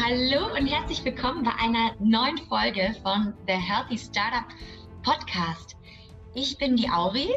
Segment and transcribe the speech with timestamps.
[0.00, 4.44] hallo und herzlich willkommen bei einer neuen Folge von The Healthy Startup
[5.02, 5.76] Podcast.
[6.34, 7.34] Ich bin die Auri.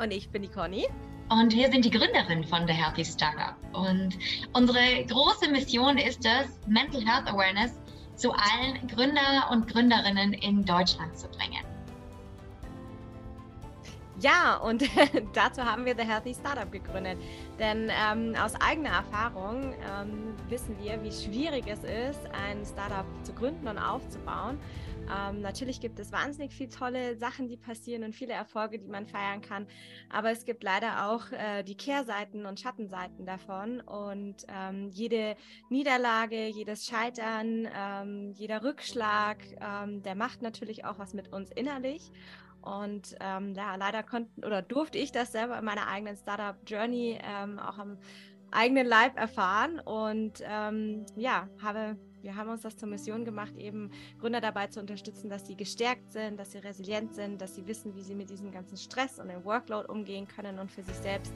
[0.00, 0.88] Und ich bin die Conny.
[1.28, 3.54] Und wir sind die Gründerin von The Healthy Startup.
[3.72, 4.18] Und
[4.54, 7.78] unsere große Mission ist es, Mental Health Awareness
[8.16, 11.64] zu allen Gründer und Gründerinnen in Deutschland zu bringen.
[14.20, 14.84] Ja, und
[15.32, 17.18] dazu haben wir The Healthy Startup gegründet.
[17.58, 23.32] Denn ähm, aus eigener Erfahrung ähm, wissen wir, wie schwierig es ist, ein Startup zu
[23.32, 24.58] gründen und aufzubauen.
[25.12, 29.06] Ähm, natürlich gibt es wahnsinnig viele tolle Sachen, die passieren und viele Erfolge, die man
[29.06, 29.66] feiern kann.
[30.10, 33.80] Aber es gibt leider auch äh, die Kehrseiten und Schattenseiten davon.
[33.80, 35.36] Und ähm, jede
[35.68, 42.12] Niederlage, jedes Scheitern, ähm, jeder Rückschlag, ähm, der macht natürlich auch was mit uns innerlich.
[42.64, 47.18] Und ähm, ja, leider konnten oder durfte ich das selber in meiner eigenen Startup Journey
[47.22, 47.98] ähm, auch am
[48.50, 49.80] eigenen Leib erfahren.
[49.80, 54.80] Und ähm, ja, habe wir haben uns das zur Mission gemacht, eben Gründer dabei zu
[54.80, 58.30] unterstützen, dass sie gestärkt sind, dass sie resilient sind, dass sie wissen, wie sie mit
[58.30, 61.34] diesem ganzen Stress und dem Workload umgehen können und für sich selbst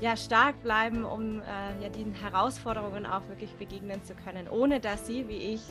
[0.00, 5.04] ja, stark bleiben, um äh, ja, den Herausforderungen auch wirklich begegnen zu können, ohne dass
[5.04, 5.62] sie, wie ich,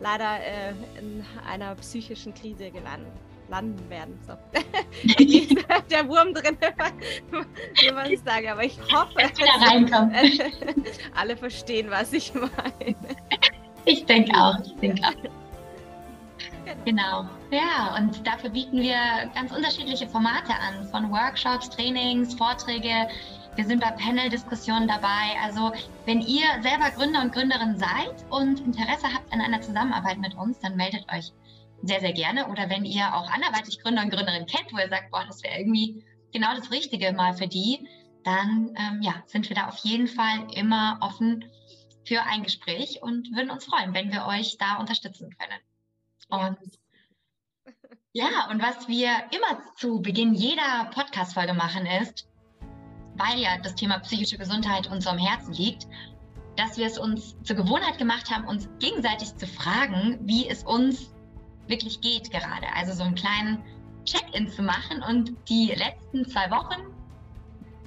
[0.00, 3.12] leider äh, in einer psychischen Krise gelandet
[3.54, 4.18] landen werden.
[4.26, 4.32] So.
[5.90, 6.56] der Wurm drin,
[7.80, 8.48] wie man es sagen.
[8.48, 9.30] Aber ich hoffe, dass
[11.14, 12.96] alle verstehen, was ich meine.
[13.84, 14.58] Ich denke auch.
[14.64, 15.14] Ich denke auch.
[16.84, 17.28] Genau.
[17.50, 18.96] Ja, und dafür bieten wir
[19.34, 23.08] ganz unterschiedliche Formate an, von Workshops, Trainings, Vorträge.
[23.54, 25.38] Wir sind bei Panel-Diskussionen dabei.
[25.42, 25.72] Also,
[26.06, 30.58] wenn ihr selber Gründer und Gründerin seid und Interesse habt an einer Zusammenarbeit mit uns,
[30.58, 31.32] dann meldet euch
[31.86, 32.48] sehr, sehr gerne.
[32.48, 35.58] Oder wenn ihr auch anderweitig Gründer und Gründerinnen kennt, wo ihr sagt, boah, das wäre
[35.58, 37.88] irgendwie genau das Richtige mal für die,
[38.24, 41.44] dann ähm, ja, sind wir da auf jeden Fall immer offen
[42.04, 45.60] für ein Gespräch und würden uns freuen, wenn wir euch da unterstützen können.
[46.28, 46.58] Und
[48.12, 52.28] ja, und was wir immer zu Beginn jeder Podcast-Folge machen ist,
[53.16, 55.86] weil ja das Thema psychische Gesundheit uns so am Herzen liegt,
[56.56, 61.13] dass wir es uns zur Gewohnheit gemacht haben, uns gegenseitig zu fragen, wie es uns
[61.66, 62.66] wirklich geht gerade.
[62.74, 63.62] Also so einen kleinen
[64.04, 66.82] Check-in zu machen und die letzten zwei Wochen,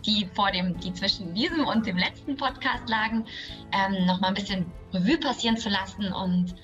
[0.06, 3.26] die vor dem, die zwischen diesem und dem letzten Podcast lagen,
[3.72, 6.56] ähm, noch mal ein bisschen Revue passieren zu lassen und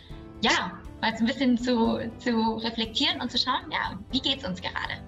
[0.41, 4.61] ja, mal so ein bisschen zu, zu reflektieren und zu schauen, ja, wie geht's uns
[4.61, 5.01] gerade?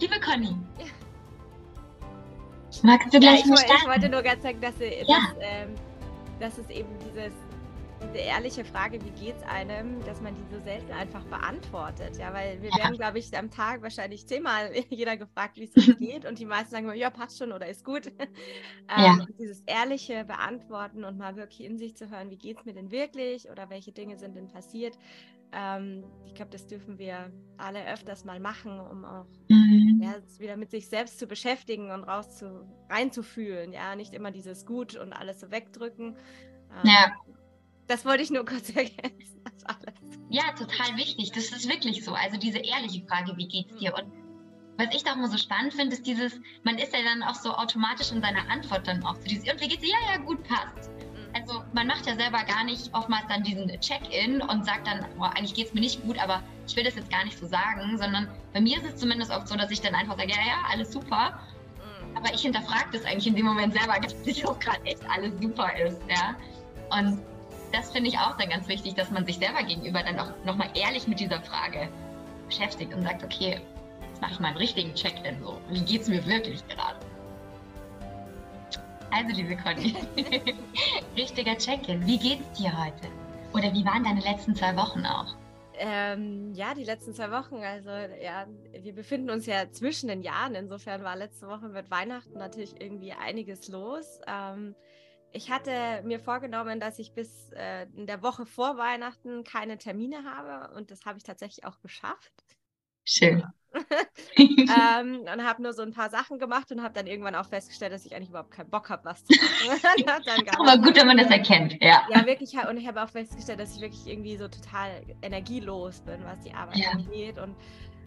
[0.00, 0.56] Liebe Conny.
[0.78, 0.86] Ja.
[2.82, 4.88] Magst du gleich ja, ich, ich, wollte nur ganz sagen, dass, ja.
[5.06, 5.74] dass, ähm,
[6.40, 7.32] dass es eben dieses
[8.06, 12.16] diese ehrliche Frage, wie geht es einem, dass man die so selten einfach beantwortet.
[12.18, 15.98] Ja, weil wir werden, glaube ich, am Tag wahrscheinlich zehnmal jeder gefragt, wie es uns
[15.98, 18.12] geht und die meisten sagen immer, ja, passt schon oder ist gut.
[18.96, 19.14] Ja.
[19.14, 22.74] Ähm, dieses ehrliche Beantworten und mal wirklich in sich zu hören, wie geht es mir
[22.74, 24.98] denn wirklich oder welche Dinge sind denn passiert.
[25.52, 30.00] Ähm, ich glaube, das dürfen wir alle öfters mal machen, um auch mhm.
[30.02, 33.72] ja, wieder mit sich selbst zu beschäftigen und raus zu, reinzufühlen.
[33.72, 36.16] Ja, nicht immer dieses Gut und alles so wegdrücken.
[36.70, 37.12] Ähm, ja
[37.86, 39.42] das wollte ich nur kurz ergänzen.
[40.30, 41.30] Ja, total wichtig.
[41.32, 42.12] Das ist wirklich so.
[42.12, 43.94] Also diese ehrliche Frage, wie geht's dir?
[43.94, 44.10] Und
[44.76, 47.36] was ich da auch immer so spannend finde, ist dieses, man ist ja dann auch
[47.36, 49.90] so automatisch in seiner Antwort dann auch zu dieses, und wie geht's dir?
[49.90, 50.90] Ja, ja, gut, passt.
[50.90, 51.34] Mhm.
[51.34, 55.30] Also man macht ja selber gar nicht oftmals dann diesen Check-in und sagt dann, boah,
[55.36, 58.28] eigentlich geht's mir nicht gut, aber ich will das jetzt gar nicht so sagen, sondern
[58.52, 60.90] bei mir ist es zumindest oft so, dass ich dann einfach sage, ja, ja, alles
[60.90, 61.38] super.
[61.76, 62.16] Mhm.
[62.16, 65.32] Aber ich hinterfrage das eigentlich in dem Moment selber, dass nicht auch gerade echt alles
[65.40, 66.34] super ist, ja.
[66.90, 67.22] Und
[67.74, 70.68] das finde ich auch dann ganz wichtig, dass man sich selber gegenüber dann auch nochmal
[70.74, 71.88] ehrlich mit dieser Frage
[72.46, 73.60] beschäftigt und sagt, okay,
[74.08, 75.58] jetzt mache ich mal einen richtigen Check-in so.
[75.70, 76.98] Wie geht es mir wirklich gerade?
[79.10, 79.94] Also, liebe Conny,
[81.16, 82.06] richtiger Check-in.
[82.06, 83.08] Wie geht es dir heute?
[83.52, 85.34] Oder wie waren deine letzten zwei Wochen auch?
[85.76, 87.56] Ähm, ja, die letzten zwei Wochen.
[87.56, 90.54] Also, ja, wir befinden uns ja zwischen den Jahren.
[90.54, 94.20] Insofern war letzte Woche mit Weihnachten natürlich irgendwie einiges los.
[94.26, 94.74] Ähm,
[95.34, 100.24] ich hatte mir vorgenommen, dass ich bis äh, in der Woche vor Weihnachten keine Termine
[100.24, 102.32] habe und das habe ich tatsächlich auch geschafft.
[103.04, 103.44] Schön.
[104.36, 107.92] ähm, und habe nur so ein paar Sachen gemacht und habe dann irgendwann auch festgestellt,
[107.92, 110.06] dass ich eigentlich überhaupt keinen Bock habe, was zu machen.
[110.60, 112.02] Aber gut, wenn man das erkennt, ja.
[112.08, 112.52] Ja, wirklich.
[112.54, 116.54] Und ich habe auch festgestellt, dass ich wirklich irgendwie so total energielos bin, was die
[116.54, 116.90] Arbeit ja.
[116.90, 117.56] angeht und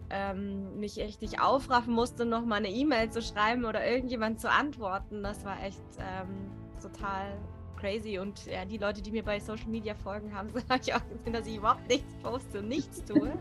[0.08, 5.22] ähm, mich richtig aufraffen musste, noch mal eine E-Mail zu schreiben oder irgendjemand zu antworten.
[5.22, 7.38] Das war echt ähm, total
[7.78, 8.18] crazy.
[8.18, 10.48] Und ja, die Leute, die mir bei Social Media folgen, haben
[10.82, 13.32] ich auch gesehen, dass ich überhaupt nichts poste und nichts tue.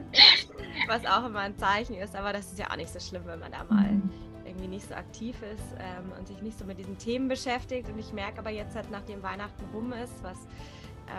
[0.87, 2.15] was auch immer ein Zeichen ist.
[2.15, 4.09] Aber das ist ja auch nicht so schlimm, wenn man da mal mhm.
[4.45, 7.89] irgendwie nicht so aktiv ist ähm, und sich nicht so mit diesen Themen beschäftigt.
[7.89, 10.37] Und ich merke aber jetzt halt, nachdem Weihnachten rum ist, was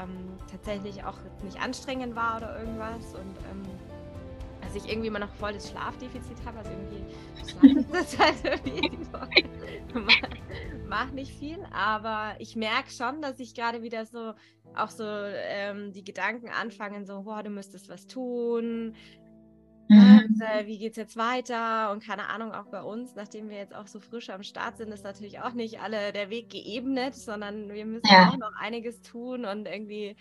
[0.01, 3.63] ähm, tatsächlich auch nicht anstrengend war oder irgendwas und ähm,
[4.69, 9.09] dass ich irgendwie immer noch voll das Schlafdefizit habe, also irgendwie das halt irgendwie
[10.87, 14.35] mach nicht viel, aber ich merke schon, dass ich gerade wieder so
[14.75, 18.95] auch so ähm, die Gedanken anfangen, so, boah, du müsstest was tun,
[19.91, 20.19] Mhm.
[20.19, 21.91] Und, äh, wie geht es jetzt weiter?
[21.93, 24.93] Und keine Ahnung, auch bei uns, nachdem wir jetzt auch so frisch am Start sind,
[24.93, 28.29] ist natürlich auch nicht alle der Weg geebnet, sondern wir müssen ja.
[28.29, 30.15] auch noch einiges tun und irgendwie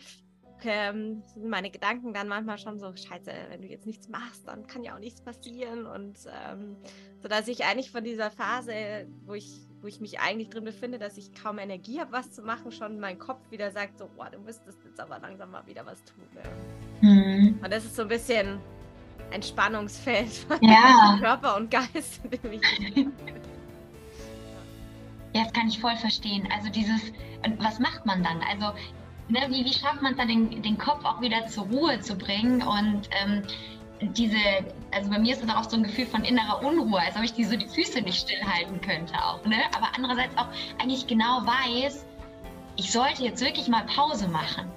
[0.64, 4.68] ähm, sind meine Gedanken dann manchmal schon so, scheiße, wenn du jetzt nichts machst, dann
[4.68, 5.86] kann ja auch nichts passieren.
[5.86, 6.76] Und ähm,
[7.22, 9.52] so dass ich eigentlich von dieser Phase, wo ich,
[9.82, 13.00] wo ich mich eigentlich drin befinde, dass ich kaum Energie habe, was zu machen, schon
[13.00, 16.24] mein Kopf wieder sagt, so, boah, du müsstest jetzt aber langsam mal wieder was tun.
[16.36, 17.10] Ja.
[17.10, 17.60] Mhm.
[17.64, 18.60] Und das ist so ein bisschen
[19.32, 21.18] ein Spannungsfeld von ja.
[21.20, 22.22] Körper und Geist.
[25.34, 26.48] ja, das kann ich voll verstehen.
[26.52, 27.02] Also dieses,
[27.60, 28.42] was macht man dann?
[28.50, 28.74] Also
[29.30, 32.16] ne, wie, wie schafft man es dann, den, den Kopf auch wieder zur Ruhe zu
[32.16, 33.44] bringen und ähm,
[34.02, 34.38] diese,
[34.92, 37.34] also bei mir ist das auch so ein Gefühl von innerer Unruhe, als ob ich
[37.34, 39.58] diese die Füße nicht stillhalten könnte auch, ne?
[39.76, 40.48] Aber andererseits auch
[40.80, 42.06] eigentlich genau weiß,
[42.76, 44.72] ich sollte jetzt wirklich mal Pause machen.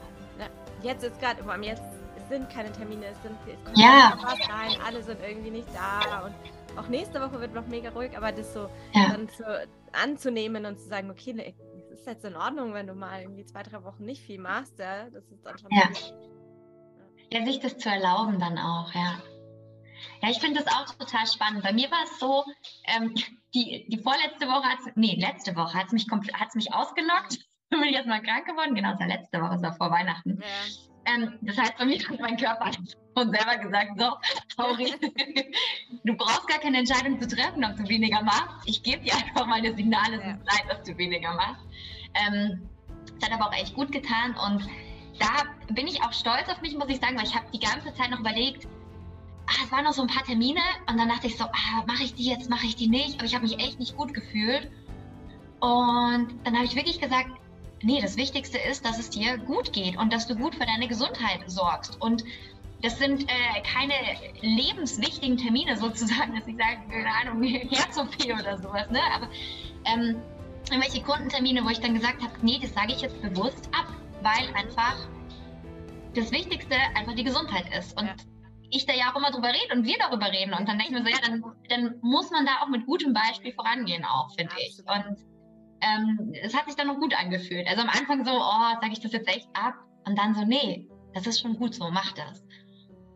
[0.83, 1.83] Jetzt ist gerade, jetzt
[2.31, 4.19] sind keine Termine, es sind es kommt ja.
[4.49, 6.35] rein, alle sind irgendwie nicht da und
[6.79, 9.11] auch nächste Woche wird noch mega ruhig, aber das so ja.
[9.11, 9.45] dann zu,
[9.93, 11.55] anzunehmen und zu sagen, okay, ne,
[12.01, 15.09] ist jetzt in Ordnung, wenn du mal irgendwie zwei, drei Wochen nicht viel machst, ja,
[15.11, 15.71] das ist dann schon.
[15.71, 15.89] Ja.
[17.31, 19.23] ja, sich das zu erlauben dann auch, ja.
[20.23, 21.63] Ja, ich finde das auch total spannend.
[21.63, 22.45] Bei mir war es so,
[22.87, 23.15] ähm,
[23.55, 26.07] die, die vorletzte Woche hat nee, letzte Woche hat es mich,
[26.55, 27.39] mich ausgenockt.
[27.71, 28.75] Bin ich erstmal krank geworden.
[28.75, 30.41] Genau, es war letzte Woche, es war vor Weihnachten.
[30.41, 30.90] Ja.
[31.07, 32.71] Ähm, das heißt, bei mir hat mein Körper
[33.15, 34.13] von selber gesagt, so,
[34.57, 34.93] sorry,
[36.05, 38.67] du brauchst gar keine Entscheidung zu treffen, ob du weniger machst.
[38.67, 40.31] Ich gebe dir einfach mal das Signal, es ja.
[40.33, 41.65] ist Zeit, dass du weniger machst.
[42.15, 42.69] Ähm,
[43.19, 44.69] das hat aber auch echt gut getan und
[45.19, 47.93] da bin ich auch stolz auf mich, muss ich sagen, weil ich habe die ganze
[47.95, 48.67] Zeit noch überlegt,
[49.47, 52.05] ah, es waren noch so ein paar Termine und dann dachte ich so, ah, mache
[52.05, 54.71] ich die jetzt, mache ich die nicht, aber ich habe mich echt nicht gut gefühlt.
[55.61, 57.31] Und dann habe ich wirklich gesagt,
[57.83, 60.89] nee, das Wichtigste ist, dass es dir gut geht und dass du gut für deine
[60.89, 62.01] Gesundheit sorgst.
[62.01, 62.25] Und
[62.83, 63.95] das sind äh, keine
[64.41, 69.01] lebenswichtigen Termine sozusagen, dass ich sage, keine Ahnung, Herz-OP oder sowas, ne?
[69.15, 69.29] Aber
[69.85, 70.23] ähm,
[70.71, 73.87] irgendwelche Kundentermine, wo ich dann gesagt habe, nee, das sage ich jetzt bewusst ab,
[74.23, 74.97] weil einfach
[76.15, 77.99] das Wichtigste einfach die Gesundheit ist.
[77.99, 78.15] Und ja.
[78.71, 80.55] ich da ja auch immer drüber rede und wir darüber reden.
[80.55, 83.13] Und dann denke ich mir so, ja, dann, dann muss man da auch mit gutem
[83.13, 84.79] Beispiel vorangehen auch, finde ich.
[84.79, 85.17] Und
[85.81, 87.67] ähm, es hat sich dann noch gut angefühlt.
[87.67, 89.75] Also am Anfang so, oh, sage ich das jetzt echt ab?
[90.07, 92.43] Und dann so, nee, das ist schon gut so, mach das.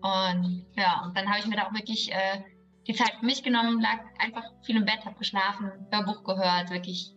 [0.02, 2.42] Und ja, und dann habe ich mir da auch wirklich äh,
[2.86, 7.12] die Zeit für mich genommen, lag einfach viel im Bett, habe geschlafen, Hörbuch gehört, wirklich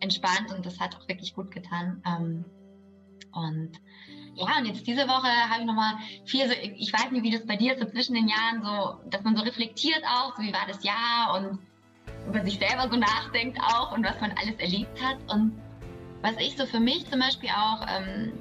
[0.00, 2.02] entspannt und das hat auch wirklich gut getan.
[2.06, 2.44] Ähm,
[3.32, 3.72] und
[4.34, 5.94] ja, und jetzt diese Woche habe ich nochmal
[6.24, 9.00] viel, so, ich weiß nicht, wie das bei dir ist, so zwischen den Jahren, so,
[9.10, 11.58] dass man so reflektiert auch, so wie war das Jahr und
[12.26, 15.16] über sich selber so nachdenkt auch und was man alles erlebt hat.
[15.32, 15.60] Und
[16.22, 18.32] was ich so für mich zum Beispiel auch ähm,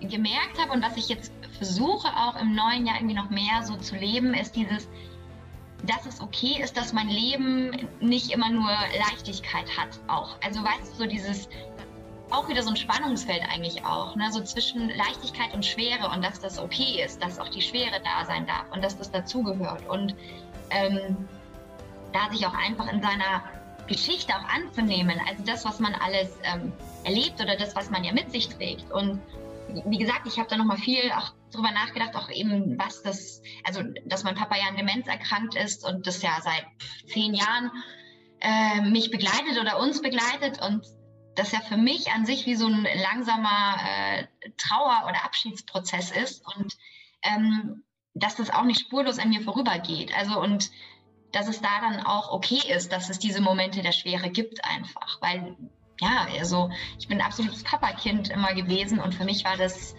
[0.00, 3.76] gemerkt habe und was ich jetzt versuche auch im neuen Jahr irgendwie noch mehr so
[3.76, 4.88] zu leben, ist dieses,
[5.86, 8.70] dass es okay ist, dass mein Leben nicht immer nur
[9.08, 10.36] Leichtigkeit hat auch.
[10.42, 11.48] Also weißt du, so dieses,
[12.30, 14.30] auch wieder so ein Spannungsfeld eigentlich auch, ne?
[14.30, 18.24] so zwischen Leichtigkeit und Schwere und dass das okay ist, dass auch die Schwere da
[18.24, 19.86] sein darf und dass das dazugehört.
[19.88, 20.14] Und
[20.70, 21.28] ähm,
[22.12, 23.44] da sich auch einfach in seiner
[23.86, 26.72] Geschichte auch anzunehmen, also das, was man alles ähm,
[27.04, 28.90] erlebt oder das, was man ja mit sich trägt.
[28.92, 29.20] Und
[29.86, 33.82] wie gesagt, ich habe da nochmal viel auch drüber nachgedacht, auch eben, was das, also
[34.06, 36.66] dass mein Papa ja an Demenz erkrankt ist und das ja seit
[37.06, 37.70] zehn Jahren
[38.40, 40.86] äh, mich begleitet oder uns begleitet und
[41.34, 44.26] das ja für mich an sich wie so ein langsamer äh,
[44.56, 46.76] Trauer- oder Abschiedsprozess ist und
[47.22, 50.16] ähm, dass das auch nicht spurlos an mir vorübergeht.
[50.16, 50.70] Also und
[51.32, 55.20] dass es da dann auch okay ist, dass es diese Momente der Schwere gibt einfach.
[55.20, 55.56] Weil,
[56.00, 59.94] ja, also ich bin ein absolutes Papa-Kind immer gewesen und für mich war das.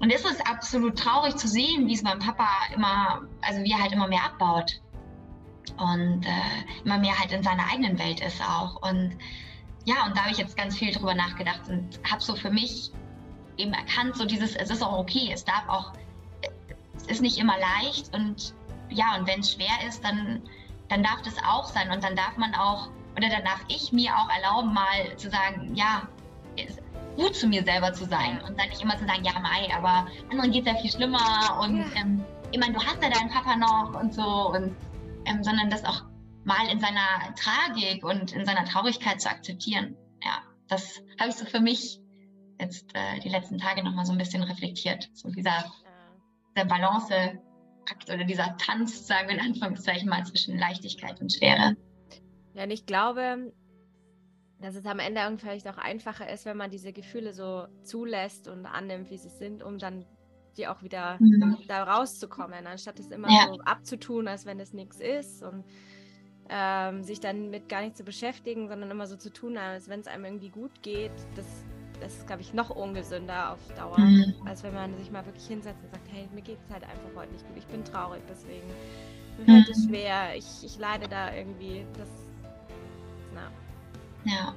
[0.00, 3.80] Und es ist absolut traurig zu sehen, wie es meinem Papa immer, also wie er
[3.80, 4.80] halt immer mehr abbaut.
[5.76, 8.82] Und äh, immer mehr halt in seiner eigenen Welt ist auch.
[8.82, 9.16] Und
[9.84, 12.92] ja, und da habe ich jetzt ganz viel drüber nachgedacht und habe so für mich
[13.56, 15.92] eben erkannt, so dieses, es ist auch okay, es darf auch,
[16.96, 18.54] es ist nicht immer leicht und
[18.90, 20.42] ja, und wenn es schwer ist, dann,
[20.88, 24.12] dann darf das auch sein und dann darf man auch, oder dann darf ich mir
[24.16, 26.08] auch erlauben, mal zu sagen, ja,
[27.16, 30.06] gut zu mir selber zu sein und dann nicht immer zu sagen, ja, Mai, aber
[30.30, 32.00] anderen geht es ja viel schlimmer und ja.
[32.00, 34.74] ähm, ich meine, du hast ja deinen Papa noch und so und
[35.26, 36.02] ähm, sondern das auch
[36.44, 39.96] mal in seiner Tragik und in seiner Traurigkeit zu akzeptieren.
[40.22, 42.00] Ja, das habe ich so für mich
[42.60, 45.10] jetzt äh, die letzten Tage nochmal so ein bisschen reflektiert.
[45.12, 45.72] So dieser, ja.
[46.56, 46.64] der
[47.88, 51.76] Balanceakt oder dieser Tanz, sagen wir in Anführungszeichen mal, zwischen Leichtigkeit und Schwere.
[52.54, 53.52] Ja, und ich glaube,
[54.60, 58.48] dass es am Ende irgendwie vielleicht auch einfacher ist, wenn man diese Gefühle so zulässt
[58.48, 60.04] und annimmt, wie sie sind, um dann
[60.56, 61.56] die auch wieder mhm.
[61.68, 63.46] da rauszukommen, anstatt es immer ja.
[63.46, 65.64] so abzutun, als wenn es nichts ist und
[66.50, 70.00] ähm, sich dann mit gar nicht zu beschäftigen, sondern immer so zu tun, als wenn
[70.00, 71.12] es einem irgendwie gut geht.
[71.36, 71.46] Das,
[72.00, 74.34] das ist, glaube ich, noch ungesünder auf Dauer, mhm.
[74.44, 77.10] als wenn man sich mal wirklich hinsetzt und sagt, hey, mir geht es halt einfach
[77.16, 78.68] heute nicht gut, ich bin traurig, deswegen
[79.38, 79.88] mir fällt es mhm.
[79.88, 81.86] schwer, ich, ich leide da irgendwie.
[81.96, 82.08] Das,
[83.34, 83.50] na.
[84.24, 84.54] Ja.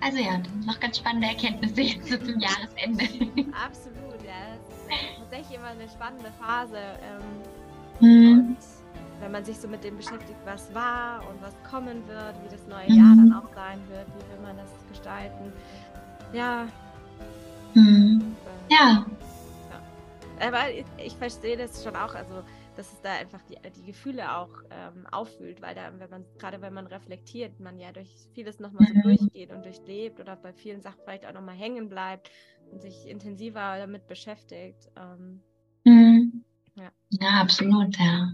[0.00, 3.04] Also ja, noch ganz spannende Erkenntnisse jetzt zum Jahresende.
[3.64, 4.52] Absolut, ja.
[4.52, 6.76] Das ist tatsächlich immer eine spannende Phase.
[6.76, 8.56] Ähm, mhm.
[9.20, 12.66] wenn man sich so mit dem beschäftigt, was war und was kommen wird, wie das
[12.66, 12.98] neue mhm.
[12.98, 15.52] Jahr dann auch sein wird, wie will man das gestalten.
[16.34, 16.68] Ja.
[17.74, 18.36] Mhm.
[18.70, 19.06] Ja.
[19.70, 20.46] ja.
[20.46, 22.14] Aber ich, verstehe das schon auch.
[22.14, 22.42] Also
[22.76, 26.60] dass es da einfach die, die Gefühle auch ähm, auffühlt, weil da, wenn man, gerade
[26.60, 29.02] wenn man reflektiert, man ja durch vieles nochmal so mhm.
[29.02, 32.30] durchgeht und durchlebt oder bei vielen Sachen vielleicht auch nochmal hängen bleibt
[32.70, 34.90] und sich intensiver damit beschäftigt.
[34.96, 35.40] Ähm,
[35.84, 36.44] mhm.
[36.74, 36.90] ja.
[37.10, 38.32] ja, absolut, ja.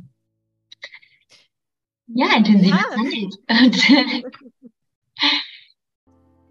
[2.13, 2.85] Ja, intensive ja.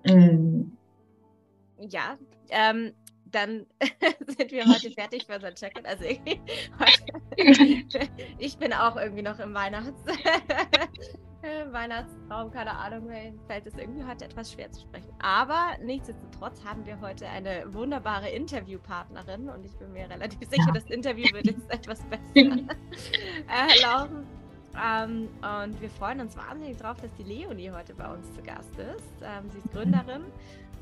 [0.06, 0.79] Zeit.
[1.80, 2.18] Ja,
[2.50, 2.94] ähm,
[3.32, 3.66] dann
[4.28, 5.86] sind wir heute fertig für unser Check-in.
[5.86, 6.04] Also
[8.38, 10.02] ich bin auch irgendwie noch im Weihnachts
[11.72, 15.14] Weihnachtstraum, keine Ahnung, mir fällt es irgendwie heute etwas schwer zu sprechen.
[15.20, 20.84] Aber nichtsdestotrotz haben wir heute eine wunderbare Interviewpartnerin und ich bin mir relativ sicher, das
[20.86, 24.28] Interview wird jetzt etwas besser äh, laufen.
[24.82, 28.78] Ähm, und wir freuen uns wahnsinnig darauf, dass die Leonie heute bei uns zu Gast
[28.78, 29.14] ist.
[29.24, 30.26] Ähm, sie ist Gründerin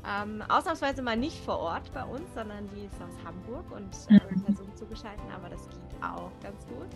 [0.06, 4.14] ähm, ausnahmsweise mal nicht vor Ort bei uns, sondern die ist aus Hamburg und äh,
[4.14, 4.44] mhm.
[4.44, 6.86] per Zoom zugeschaltet, aber das geht auch ganz gut.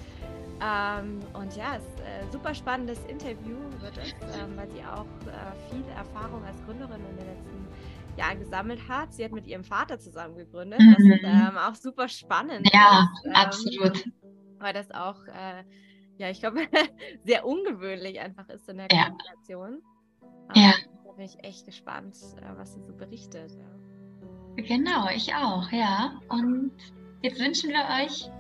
[0.61, 4.83] Ähm, und ja, es ist ein äh, super spannendes Interview wird es, ähm, weil sie
[4.85, 7.69] auch äh, viel Erfahrung als Gründerin in den letzten
[8.17, 9.13] Jahren gesammelt hat.
[9.13, 10.95] Sie hat mit ihrem Vater zusammen gegründet, mhm.
[10.95, 13.25] was ähm, auch super spannend ja, ist.
[13.25, 14.05] Ja, ähm, absolut.
[14.59, 15.65] Weil das auch, äh,
[16.19, 16.61] ja, ich glaube,
[17.25, 19.83] sehr ungewöhnlich einfach ist in der Kommunikation.
[20.55, 20.73] Ja.
[21.17, 23.53] Bin ich echt gespannt, äh, was sie so berichtet.
[24.57, 26.21] Genau, ich auch, ja.
[26.29, 26.73] Und
[27.23, 28.31] jetzt wünschen wir euch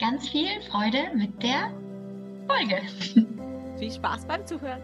[0.00, 1.70] ganz viel Freude mit der
[2.46, 2.82] Folge.
[3.78, 4.82] Viel Spaß beim Zuhören.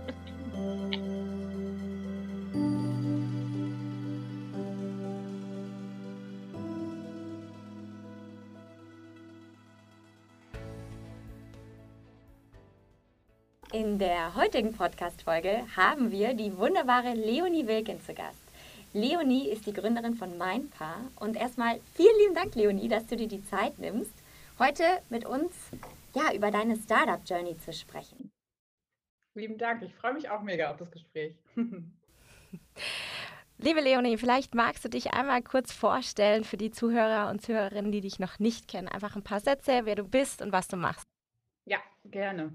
[13.75, 18.39] In der heutigen Podcast-Folge haben wir die wunderbare Leonie Wilkins zu Gast.
[18.93, 23.27] Leonie ist die Gründerin von Mindpaar und erstmal vielen lieben Dank, Leonie, dass du dir
[23.27, 24.13] die Zeit nimmst,
[24.61, 25.51] heute mit uns
[26.15, 28.31] ja, über deine Startup-Journey zu sprechen.
[29.35, 31.35] Lieben Dank, ich freue mich auch mega auf das Gespräch.
[33.59, 38.03] Liebe Leonie, vielleicht magst du dich einmal kurz vorstellen für die Zuhörer und Zuhörerinnen, die
[38.03, 38.87] dich noch nicht kennen.
[38.87, 41.09] Einfach ein paar Sätze, wer du bist und was du machst.
[41.65, 42.55] Ja, gerne.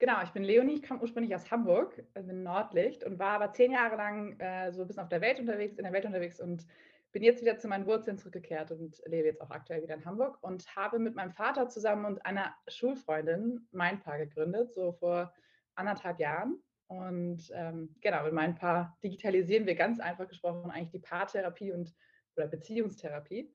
[0.00, 3.52] Genau, ich bin Leonie, ich komme ursprünglich aus Hamburg, äh, bin Nordlicht und war aber
[3.52, 6.40] zehn Jahre lang äh, so ein bisschen auf der Welt unterwegs, in der Welt unterwegs
[6.40, 6.64] und
[7.10, 10.38] bin jetzt wieder zu meinen Wurzeln zurückgekehrt und lebe jetzt auch aktuell wieder in Hamburg
[10.42, 15.34] und habe mit meinem Vater zusammen und einer Schulfreundin mein Paar gegründet, so vor
[15.74, 16.62] anderthalb Jahren.
[16.86, 21.92] Und ähm, genau, mit meinem Paar digitalisieren wir ganz einfach gesprochen eigentlich die Paartherapie und
[22.36, 23.52] oder Beziehungstherapie.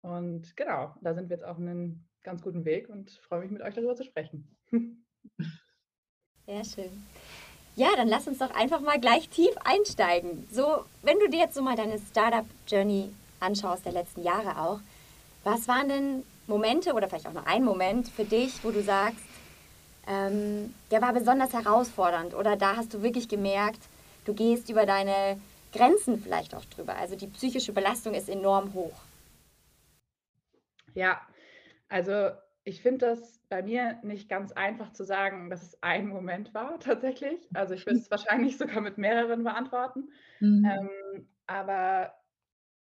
[0.00, 3.62] Und genau, da sind wir jetzt auf einem ganz guten Weg und freue mich mit
[3.62, 4.56] euch darüber zu sprechen.
[6.46, 7.06] Sehr schön.
[7.74, 10.46] Ja, dann lass uns doch einfach mal gleich tief einsteigen.
[10.50, 13.10] So, wenn du dir jetzt so mal deine Startup-Journey
[13.40, 14.80] anschaust, der letzten Jahre auch,
[15.44, 19.18] was waren denn Momente oder vielleicht auch noch ein Moment für dich, wo du sagst,
[20.06, 23.80] ähm, der war besonders herausfordernd oder da hast du wirklich gemerkt,
[24.24, 25.40] du gehst über deine
[25.72, 26.96] Grenzen vielleicht auch drüber.
[26.96, 28.94] Also die psychische Belastung ist enorm hoch.
[30.94, 31.20] Ja,
[31.88, 32.30] also
[32.64, 36.78] ich finde das bei mir nicht ganz einfach zu sagen, dass es ein Moment war
[36.80, 37.48] tatsächlich.
[37.54, 40.10] Also ich würde es wahrscheinlich sogar mit mehreren beantworten.
[40.40, 40.64] Mhm.
[40.64, 42.14] Ähm, aber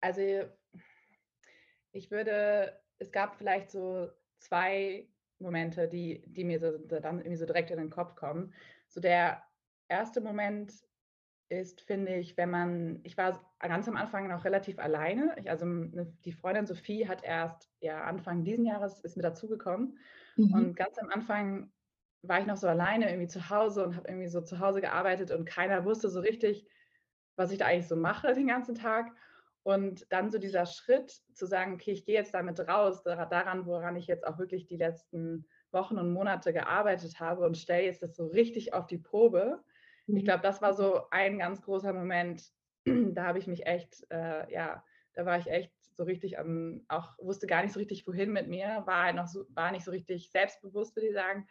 [0.02, 0.22] also
[1.92, 7.46] ich würde, es gab vielleicht so zwei Momente, die, die mir so, dann irgendwie so
[7.46, 8.54] direkt in den Kopf kommen.
[8.88, 9.44] So der
[9.88, 10.74] erste Moment
[11.50, 15.36] ist, finde ich, wenn man, ich war ganz am Anfang noch relativ alleine.
[15.38, 15.66] Ich, also
[16.26, 19.98] die Freundin Sophie hat erst ja Anfang diesen Jahres ist mir dazugekommen.
[20.36, 20.54] Mhm.
[20.54, 21.72] Und ganz am Anfang
[22.22, 25.32] war ich noch so alleine irgendwie zu Hause und habe irgendwie so zu Hause gearbeitet
[25.32, 26.68] und keiner wusste so richtig,
[27.36, 29.12] was ich da eigentlich so mache den ganzen Tag.
[29.64, 33.98] Und dann so dieser Schritt zu sagen, okay, ich gehe jetzt damit raus, daran, woran
[33.98, 38.16] ich jetzt auch wirklich die letzten Wochen und Monate gearbeitet habe und stelle jetzt das
[38.16, 39.62] so richtig auf die Probe.
[40.08, 40.24] Ich mhm.
[40.24, 42.44] glaube, das war so ein ganz großer Moment.
[43.14, 44.82] Da habe ich mich echt, äh, ja,
[45.14, 48.48] da war ich echt so richtig am, auch wusste gar nicht so richtig, wohin mit
[48.48, 51.48] mir, war halt noch so, war nicht so richtig selbstbewusst, würde ich sagen.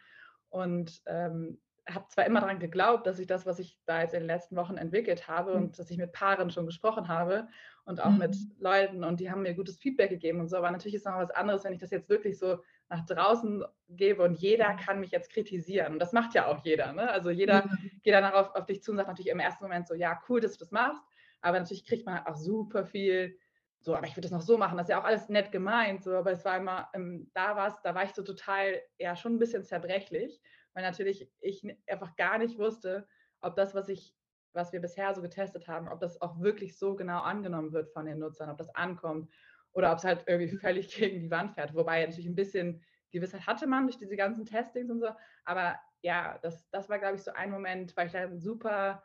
[0.48, 4.20] Und ähm, habe zwar immer daran geglaubt, dass ich das, was ich da jetzt in
[4.20, 5.56] den letzten Wochen entwickelt habe mhm.
[5.56, 7.48] und dass ich mit Paaren schon gesprochen habe
[7.84, 8.18] und auch mhm.
[8.18, 11.16] mit Leuten und die haben mir gutes Feedback gegeben und so, aber natürlich ist noch
[11.16, 12.58] was anderes, wenn ich das jetzt wirklich so
[12.88, 14.76] nach draußen gebe und jeder mhm.
[14.78, 17.11] kann mich jetzt kritisieren und das macht ja auch jeder, ne?
[17.11, 17.90] also jeder mhm.
[18.02, 20.40] geht danach auf, auf dich zu und sagt natürlich im ersten Moment so, ja cool,
[20.40, 21.02] dass du das machst,
[21.40, 23.38] aber natürlich kriegt man auch super viel
[23.81, 26.02] so, aber ich würde das noch so machen, das ist ja auch alles nett gemeint,
[26.02, 29.35] so, aber es war immer, ähm, da war da war ich so total, ja, schon
[29.35, 30.40] ein bisschen zerbrechlich
[30.76, 33.09] weil natürlich ich einfach gar nicht wusste,
[33.40, 34.14] ob das, was ich,
[34.52, 38.05] was wir bisher so getestet haben, ob das auch wirklich so genau angenommen wird von
[38.05, 39.31] den Nutzern, ob das ankommt
[39.76, 41.75] oder ob es halt irgendwie völlig gegen die Wand fährt.
[41.75, 45.09] Wobei natürlich ein bisschen Gewissheit hatte man durch diese ganzen Testings und so.
[45.45, 49.04] Aber ja, das, das war, glaube ich, so ein Moment, weil ich dann super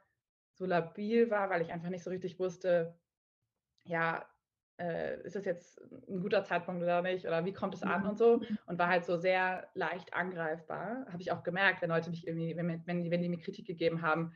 [0.53, 2.97] so labil war, weil ich einfach nicht so richtig wusste,
[3.85, 4.25] ja,
[4.77, 8.17] äh, ist das jetzt ein guter Zeitpunkt oder nicht oder wie kommt es an und
[8.17, 8.57] so mhm.
[8.65, 11.05] und war halt so sehr leicht angreifbar.
[11.11, 14.01] Habe ich auch gemerkt, wenn Leute mich irgendwie, wenn, wenn, wenn die mir Kritik gegeben
[14.01, 14.33] haben,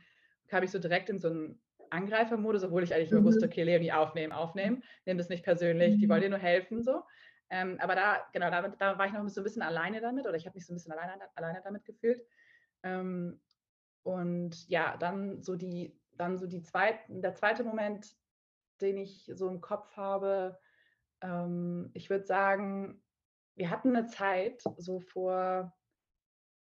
[0.48, 3.26] kam ich so direkt in so einen Angreifermodus, obwohl ich eigentlich nur mhm.
[3.26, 7.02] wusste, okay, Leonie, aufnehmen, aufnehmen, nimm das nicht persönlich, die wollen dir nur helfen, so.
[7.48, 10.36] Ähm, aber da, genau, da, da, war ich noch so ein bisschen alleine damit oder
[10.36, 12.20] ich habe mich so ein bisschen alleine, alleine damit gefühlt.
[12.82, 13.40] Ähm,
[14.02, 18.16] und ja, dann so die, dann so die zweite, der zweite Moment,
[18.80, 20.58] den ich so im Kopf habe.
[21.20, 23.02] Ähm, ich würde sagen,
[23.54, 25.72] wir hatten eine Zeit, so vor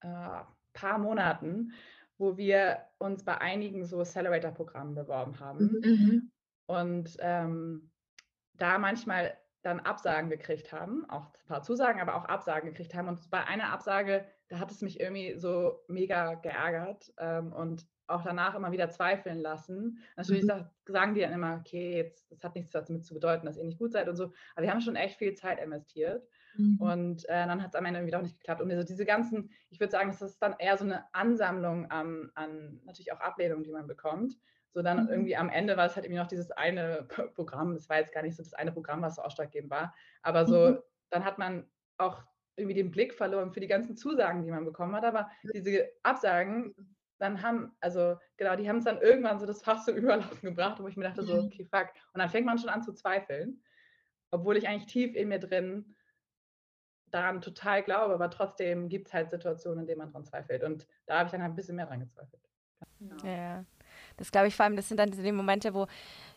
[0.01, 0.41] äh,
[0.73, 1.73] paar Monaten,
[2.23, 5.65] wo wir uns bei einigen so Accelerator-Programmen beworben haben.
[5.65, 5.81] Mhm.
[5.83, 6.31] mhm.
[6.67, 7.91] Und ähm,
[8.55, 13.09] da manchmal dann Absagen gekriegt haben, auch ein paar Zusagen, aber auch Absagen gekriegt haben.
[13.09, 17.13] Und bei einer Absage, da hat es mich irgendwie so mega geärgert.
[17.19, 19.99] Ähm, und auch danach immer wieder zweifeln lassen.
[20.17, 20.65] Natürlich mhm.
[20.87, 23.79] sagen die dann immer, okay, jetzt, das hat nichts damit zu bedeuten, dass ihr nicht
[23.79, 24.33] gut seid und so.
[24.55, 26.25] Aber wir haben schon echt viel Zeit investiert.
[26.57, 26.81] Mhm.
[26.81, 28.61] Und äh, dann hat es am Ende irgendwie auch nicht geklappt.
[28.61, 32.31] Und also diese ganzen, ich würde sagen, das ist dann eher so eine Ansammlung an,
[32.35, 34.39] an natürlich auch Ablehnungen, die man bekommt.
[34.73, 35.11] So dann mhm.
[35.11, 37.75] irgendwie am Ende war es halt irgendwie noch dieses eine Programm.
[37.75, 39.95] Das war jetzt gar nicht so das eine Programm, was so ausschlaggebend war.
[40.23, 40.79] Aber so, mhm.
[41.11, 41.67] dann hat man
[41.99, 42.23] auch
[42.57, 45.05] irgendwie den Blick verloren für die ganzen Zusagen, die man bekommen hat.
[45.05, 46.75] Aber diese Absagen
[47.23, 50.83] dann haben, also genau, die haben es dann irgendwann so das Fass zum Überlaufen gebracht,
[50.83, 51.47] wo ich mir dachte, so, mhm.
[51.47, 51.89] okay, fuck.
[52.13, 53.63] Und dann fängt man schon an zu zweifeln,
[54.31, 55.95] obwohl ich eigentlich tief in mir drin
[57.13, 60.65] daran total glaube, aber trotzdem gibt es halt Situationen, in denen man dran zweifelt.
[60.65, 62.43] Und da habe ich dann halt ein bisschen mehr dran gezweifelt.
[63.01, 63.65] Ja, ja.
[64.17, 65.87] das glaube ich vor allem, das sind dann diese Momente, wo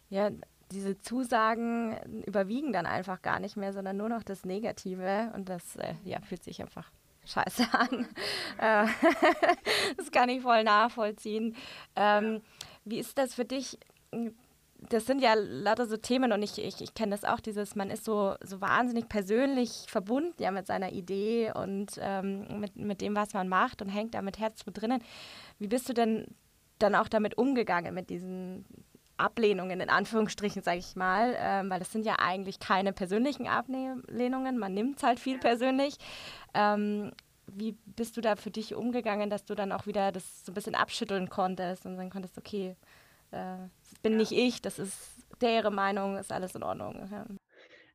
[0.10, 0.30] ja,
[0.72, 5.76] diese Zusagen überwiegen dann einfach gar nicht mehr, sondern nur noch das Negative und das
[5.78, 6.92] äh, ja, fühlt sich einfach
[7.26, 8.08] scheiße an.
[8.58, 8.88] Äh,
[9.98, 11.56] das kann ich voll nachvollziehen.
[11.96, 12.42] Ähm,
[12.84, 13.80] wie ist das für dich?
[14.90, 17.90] Das sind ja lauter so Themen und ich, ich, ich kenne das auch, dieses, man
[17.90, 23.16] ist so, so wahnsinnig persönlich verbunden ja mit seiner Idee und ähm, mit, mit dem,
[23.16, 25.02] was man macht und hängt da mit Herzblut drinnen.
[25.60, 26.28] Wie bist du denn
[26.80, 28.66] dann auch damit umgegangen, mit diesen
[29.18, 34.58] Ablehnungen in Anführungsstrichen, sage ich mal, ähm, weil das sind ja eigentlich keine persönlichen Ablehnungen,
[34.58, 35.98] man nimmt es halt viel persönlich.
[36.54, 37.12] Ähm,
[37.48, 40.56] wie bist du da für dich umgegangen, dass du dann auch wieder das so ein
[40.56, 42.76] bisschen abschütteln konntest und sagen konntest, okay,
[43.32, 43.58] äh,
[44.02, 44.20] bin ja.
[44.20, 44.98] nicht ich, das ist
[45.42, 47.08] deren Meinung, ist alles in Ordnung.
[47.12, 47.26] Ja.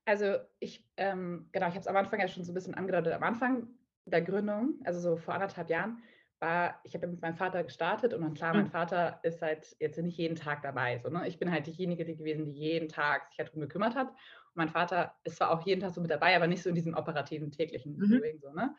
[0.04, 3.12] Also ich, ähm, genau, ich habe es am Anfang ja schon so ein bisschen angedeutet,
[3.12, 3.68] am Anfang
[4.06, 6.02] der Gründung, also so vor anderthalb Jahren,
[6.40, 8.70] war, ich habe mit meinem Vater gestartet und dann klar, mein mhm.
[8.70, 10.98] Vater ist halt jetzt nicht jeden Tag dabei.
[10.98, 11.28] So, ne?
[11.28, 14.08] Ich bin halt diejenige die gewesen, die jeden Tag sich halt darum gekümmert hat.
[14.08, 14.16] Und
[14.56, 16.94] mein Vater ist zwar auch jeden Tag so mit dabei, aber nicht so in diesem
[16.94, 18.08] operativen, täglichen mhm.
[18.08, 18.38] Doing.
[18.40, 18.74] So, ne?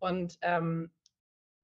[0.00, 0.90] Und ähm,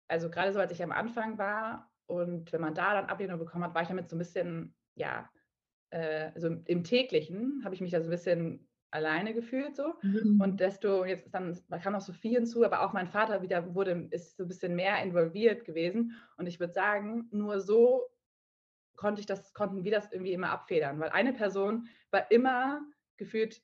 [0.09, 3.64] also gerade so, als ich am Anfang war und wenn man da dann Ablehnung bekommen
[3.64, 5.31] hat, war ich damit so ein bisschen, ja,
[5.90, 9.94] äh, also im täglichen habe ich mich da so ein bisschen alleine gefühlt so.
[10.03, 10.40] Mhm.
[10.40, 14.37] Und desto, jetzt dann, kam noch Sophie hinzu, aber auch mein Vater wieder wurde, ist
[14.37, 16.16] so ein bisschen mehr involviert gewesen.
[16.37, 18.05] Und ich würde sagen, nur so
[18.96, 22.83] konnte ich das, konnten wir das irgendwie immer abfedern, weil eine Person war immer
[23.16, 23.62] gefühlt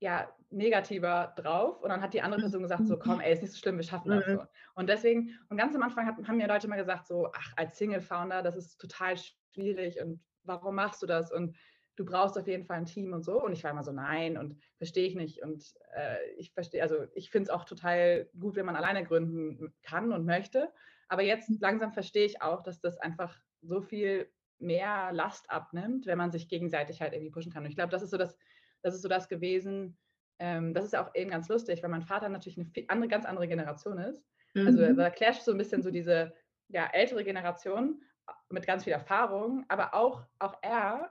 [0.00, 3.52] ja negativer drauf und dann hat die andere Person gesagt so komm ey ist nicht
[3.52, 4.36] so schlimm wir schaffen das mhm.
[4.36, 4.42] so
[4.74, 7.76] und deswegen und ganz am Anfang hat, haben mir Leute mal gesagt so ach als
[7.76, 11.56] Single Founder das ist total schwierig und warum machst du das und
[11.96, 13.42] du brauchst auf jeden Fall ein Team und so.
[13.42, 15.42] Und ich war immer so, nein, und verstehe ich nicht.
[15.42, 19.74] Und äh, ich verstehe, also ich finde es auch total gut, wenn man alleine gründen
[19.82, 20.72] kann und möchte.
[21.08, 26.16] Aber jetzt langsam verstehe ich auch, dass das einfach so viel mehr Last abnimmt, wenn
[26.16, 27.64] man sich gegenseitig halt irgendwie pushen kann.
[27.64, 28.38] Und ich glaube, das ist so das,
[28.82, 29.98] das ist so das gewesen,
[30.38, 33.26] ähm, das ist ja auch eben ganz lustig, weil mein Vater natürlich eine andere, ganz
[33.26, 34.24] andere Generation ist.
[34.54, 34.96] Also mhm.
[34.96, 36.32] da clasht so ein bisschen so diese
[36.68, 38.02] ja, ältere Generation
[38.48, 41.10] mit ganz viel Erfahrung, aber auch, auch er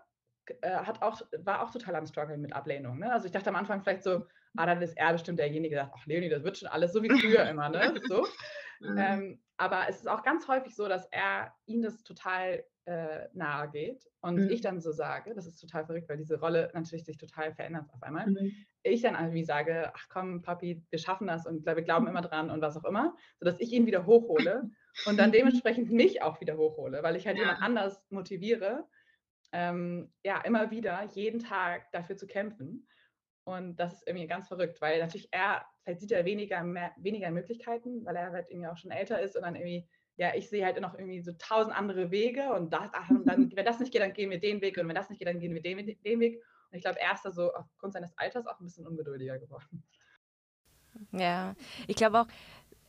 [0.62, 2.99] äh, hat auch, war auch total am Struggeln mit Ablehnung.
[2.99, 3.12] Ne?
[3.12, 4.25] Also ich dachte am Anfang vielleicht so,
[4.58, 7.03] ah, dann ist er bestimmt derjenige, der sagt, ach Leonie, das wird schon alles so
[7.03, 7.93] wie früher immer, ne?
[8.08, 8.25] So.
[8.82, 8.97] Mhm.
[8.97, 13.69] Ähm, aber es ist auch ganz häufig so, dass er ihm das total äh, nahe
[13.69, 14.49] geht und mhm.
[14.49, 17.86] ich dann so sage, das ist total verrückt, weil diese Rolle natürlich sich total verändert
[17.93, 18.27] auf einmal.
[18.27, 18.51] Mhm.
[18.84, 22.49] Ich dann irgendwie sage, ach komm, Papi, wir schaffen das und wir glauben immer dran
[22.49, 24.69] und was auch immer, sodass ich ihn wieder hochhole
[25.06, 27.44] und dann dementsprechend mich auch wieder hochhole, weil ich halt ja.
[27.44, 28.88] jemand anders motiviere,
[29.52, 32.88] ähm, ja, immer wieder, jeden Tag dafür zu kämpfen.
[33.46, 37.32] Und das ist irgendwie ganz verrückt, weil natürlich er, vielleicht sieht er weniger, mehr, weniger
[37.32, 40.64] Möglichkeiten, weil er halt irgendwie auch schon älter ist und dann irgendwie, ja, ich sehe
[40.64, 43.92] halt noch irgendwie so tausend andere Wege und das, ach, und dann, wenn das nicht
[43.92, 45.78] geht, dann gehen wir den Weg und wenn das nicht geht, dann gehen wir den,
[46.04, 46.44] den Weg.
[46.72, 49.84] Und ich glaube, er ist da so aufgrund seines Alters auch ein bisschen ungeduldiger geworden.
[51.12, 51.56] Ja,
[51.88, 52.28] ich glaube auch,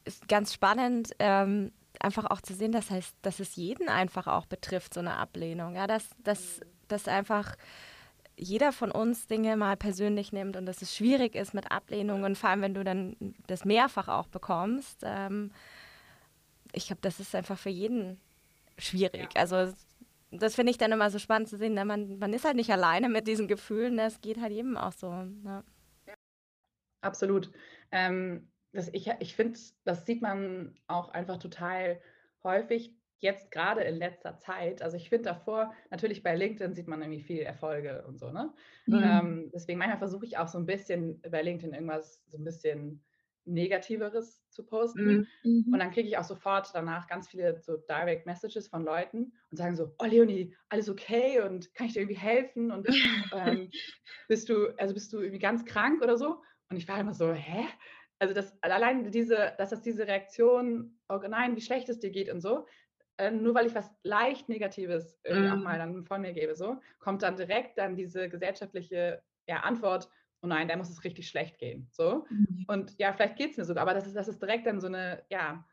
[0.04, 4.46] ist ganz spannend, ähm, einfach auch zu sehen, dass heißt, dass es jeden einfach auch
[4.46, 5.74] betrifft, so eine Ablehnung.
[5.76, 7.56] Ja, dass, dass, dass einfach
[8.36, 12.50] jeder von uns Dinge mal persönlich nimmt und dass es schwierig ist mit Ablehnungen, vor
[12.50, 15.02] allem wenn du dann das mehrfach auch bekommst.
[15.04, 15.52] Ähm,
[16.72, 18.18] ich glaube, das ist einfach für jeden
[18.78, 19.34] schwierig.
[19.34, 19.40] Ja.
[19.40, 19.72] Also
[20.30, 21.74] das finde ich dann immer so spannend zu sehen.
[21.74, 21.84] Ne?
[21.84, 24.20] Man, man ist halt nicht alleine mit diesen Gefühlen, das ne?
[24.22, 25.10] geht halt jedem auch so.
[25.12, 25.64] Ne?
[27.02, 27.50] Absolut.
[27.90, 32.00] Ähm, das, ich ich finde, das sieht man auch einfach total
[32.42, 37.02] häufig, jetzt gerade in letzter Zeit, also ich finde davor, natürlich bei LinkedIn sieht man
[37.02, 38.54] irgendwie viel Erfolge und so, ne?
[38.86, 39.02] Mhm.
[39.02, 43.04] Ähm, deswegen manchmal versuche ich auch so ein bisschen bei LinkedIn irgendwas so ein bisschen
[43.44, 45.26] Negativeres zu posten.
[45.42, 45.66] Mhm.
[45.72, 49.56] Und dann kriege ich auch sofort danach ganz viele so Direct Messages von Leuten und
[49.56, 52.70] sagen so, oh Leonie, alles okay und kann ich dir irgendwie helfen?
[52.70, 52.86] Und
[53.34, 53.70] ähm,
[54.28, 56.42] bist du, also bist du irgendwie ganz krank oder so?
[56.70, 57.66] Und ich war immer so, hä?
[58.20, 62.30] Also das allein diese, dass das diese Reaktion, oh nein, wie schlecht es dir geht
[62.30, 62.66] und so,
[63.16, 65.52] äh, nur weil ich was leicht Negatives irgendwie mm.
[65.52, 65.94] auch mal mhm.
[65.94, 70.08] dann von mir gebe, so, kommt dann direkt dann diese gesellschaftliche ja, Antwort,
[70.42, 71.88] oh nein, da muss es richtig schlecht gehen.
[71.90, 72.26] So.
[72.30, 72.64] Mhm.
[72.68, 74.86] Und ja, vielleicht geht es mir sogar, aber das ist, das ist direkt dann so
[74.86, 75.64] eine, ja,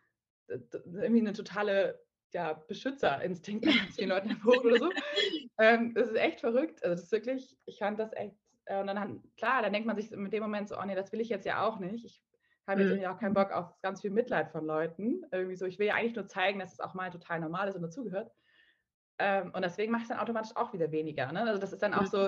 [0.47, 1.99] irgendwie eine totale
[2.33, 4.89] ja, Beschützerinstinkt bei ganz vielen Leuten hervor oder so.
[5.60, 6.83] ähm, das ist echt verrückt.
[6.83, 9.95] Also das ist wirklich, ich fand das echt, äh, und dann, klar, dann denkt man
[9.95, 12.05] sich in dem Moment so, oh nee, das will ich jetzt ja auch nicht.
[12.05, 12.21] Ich
[12.67, 12.95] habe jetzt mhm.
[12.95, 15.23] irgendwie auch keinen Bock auf ganz viel Mitleid von Leuten.
[15.32, 17.75] Irgendwie so, ich will ja eigentlich nur zeigen, dass es auch mal total normal ist
[17.75, 18.32] und dazugehört.
[19.19, 21.32] Ähm, und deswegen mache ich es dann automatisch auch wieder weniger.
[21.32, 21.41] Ne?
[21.41, 22.25] Also das ist dann auch so,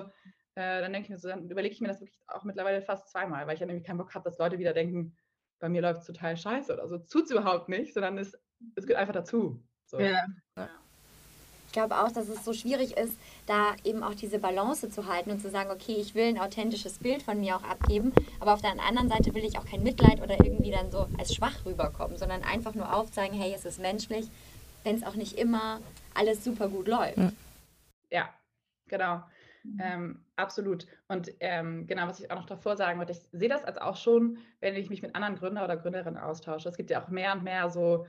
[0.56, 3.10] äh, dann denke ich mir so, dann überlege ich mir das wirklich auch mittlerweile fast
[3.10, 5.16] zweimal, weil ich ja nämlich keinen Bock habe, dass Leute wieder denken,
[5.60, 6.98] bei mir läuft es total scheiße oder so.
[6.98, 8.40] Tut es überhaupt nicht, sondern es,
[8.76, 9.62] es gehört einfach dazu.
[9.86, 10.00] So.
[10.00, 10.26] Ja.
[10.56, 10.70] ja
[11.70, 13.14] ich glaube auch, dass es so schwierig ist,
[13.46, 16.98] da eben auch diese Balance zu halten und zu sagen, okay, ich will ein authentisches
[16.98, 20.20] Bild von mir auch abgeben, aber auf der anderen Seite will ich auch kein Mitleid
[20.20, 24.28] oder irgendwie dann so als schwach rüberkommen, sondern einfach nur aufzeigen, hey, es ist menschlich,
[24.84, 25.80] wenn es auch nicht immer
[26.16, 27.20] alles super gut läuft.
[28.10, 28.30] Ja,
[28.88, 29.22] genau.
[29.64, 29.80] Mhm.
[29.80, 30.88] Ähm, absolut.
[31.08, 33.96] Und ähm, genau, was ich auch noch davor sagen wollte, ich sehe das als auch
[33.96, 36.68] schon, wenn ich mich mit anderen Gründer oder Gründerinnen austausche.
[36.68, 38.08] Es gibt ja auch mehr und mehr so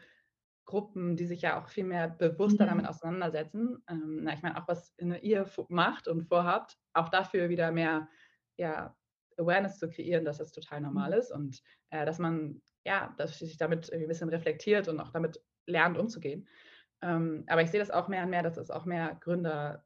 [0.70, 2.68] Gruppen, die sich ja auch viel mehr bewusster mhm.
[2.68, 3.82] damit auseinandersetzen.
[3.88, 8.08] Ähm, na, ich meine, auch was ihr macht und vorhabt, auch dafür wieder mehr
[8.56, 8.96] ja,
[9.36, 11.18] Awareness zu kreieren, dass das total normal mhm.
[11.18, 15.42] ist und äh, dass man ja, dass sich damit ein bisschen reflektiert und auch damit
[15.66, 16.48] lernt umzugehen.
[17.02, 19.84] Ähm, aber ich sehe das auch mehr und mehr, dass es auch mehr Gründer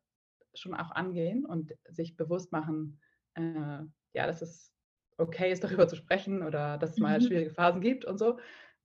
[0.54, 3.00] schon auch angehen und sich bewusst machen,
[3.34, 3.80] äh,
[4.12, 4.72] ja, dass es
[5.16, 7.24] okay ist, darüber zu sprechen oder dass es mal mhm.
[7.24, 8.38] schwierige Phasen gibt und so.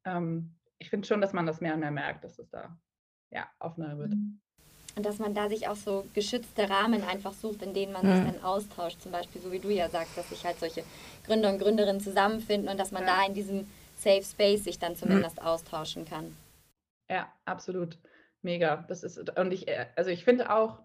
[0.05, 2.77] Ähm, ich finde schon, dass man das mehr und mehr merkt, dass es da
[3.31, 4.11] ja, offener wird.
[4.11, 4.39] Mhm.
[4.95, 8.15] Und dass man da sich auch so geschützte Rahmen einfach sucht, in denen man mhm.
[8.15, 9.01] sich dann austauscht.
[9.01, 10.83] Zum Beispiel, so wie du ja sagst, dass sich halt solche
[11.25, 13.17] Gründer und Gründerinnen zusammenfinden und dass man ja.
[13.17, 15.45] da in diesem Safe Space sich dann zumindest mhm.
[15.45, 16.35] austauschen kann.
[17.09, 17.97] Ja, absolut.
[18.41, 18.85] Mega.
[18.87, 20.79] Das ist, und ich, äh, also ich finde auch,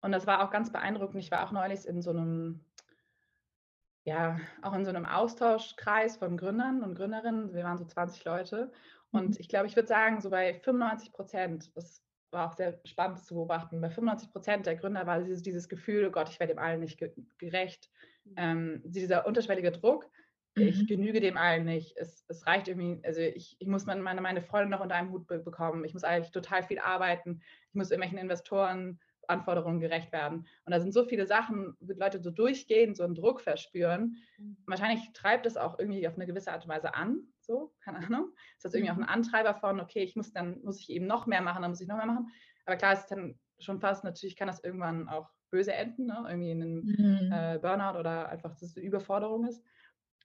[0.00, 2.64] und das war auch ganz beeindruckend, ich war auch neulich in so einem
[4.04, 7.54] ja, auch in so einem Austauschkreis von Gründern und Gründerinnen.
[7.54, 8.72] Wir waren so 20 Leute.
[9.10, 9.36] Und mhm.
[9.38, 13.34] ich glaube, ich würde sagen, so bei 95 Prozent, das war auch sehr spannend zu
[13.34, 16.58] beobachten, bei 95 Prozent der Gründer war dieses, dieses Gefühl, oh Gott, ich werde dem
[16.58, 17.02] allen nicht
[17.38, 17.90] gerecht.
[18.24, 18.34] Mhm.
[18.36, 20.08] Ähm, dieser unterschwellige Druck,
[20.54, 20.86] ich mhm.
[20.86, 21.96] genüge dem allen nicht.
[21.96, 25.26] Es, es reicht irgendwie, also ich, ich muss meine, meine Freunde noch unter einem Hut
[25.26, 25.84] be bekommen.
[25.84, 27.40] Ich muss eigentlich total viel arbeiten.
[27.68, 30.46] Ich muss irgendwelchen Investoren Anforderungen gerecht werden.
[30.64, 34.16] Und da sind so viele Sachen, wo Leute so durchgehen, so einen Druck verspüren.
[34.38, 34.56] Mhm.
[34.66, 38.32] Wahrscheinlich treibt es auch irgendwie auf eine gewisse Art und Weise an, so, keine Ahnung.
[38.56, 39.08] Ist das irgendwie auch ein mhm.
[39.08, 41.88] Antreiber von, okay, ich muss dann, muss ich eben noch mehr machen, dann muss ich
[41.88, 42.28] noch mehr machen.
[42.66, 46.24] Aber klar, es ist dann schon fast, natürlich kann das irgendwann auch böse enden, ne?
[46.28, 47.32] irgendwie in einen mhm.
[47.32, 49.64] äh, Burnout oder einfach, dass es eine Überforderung ist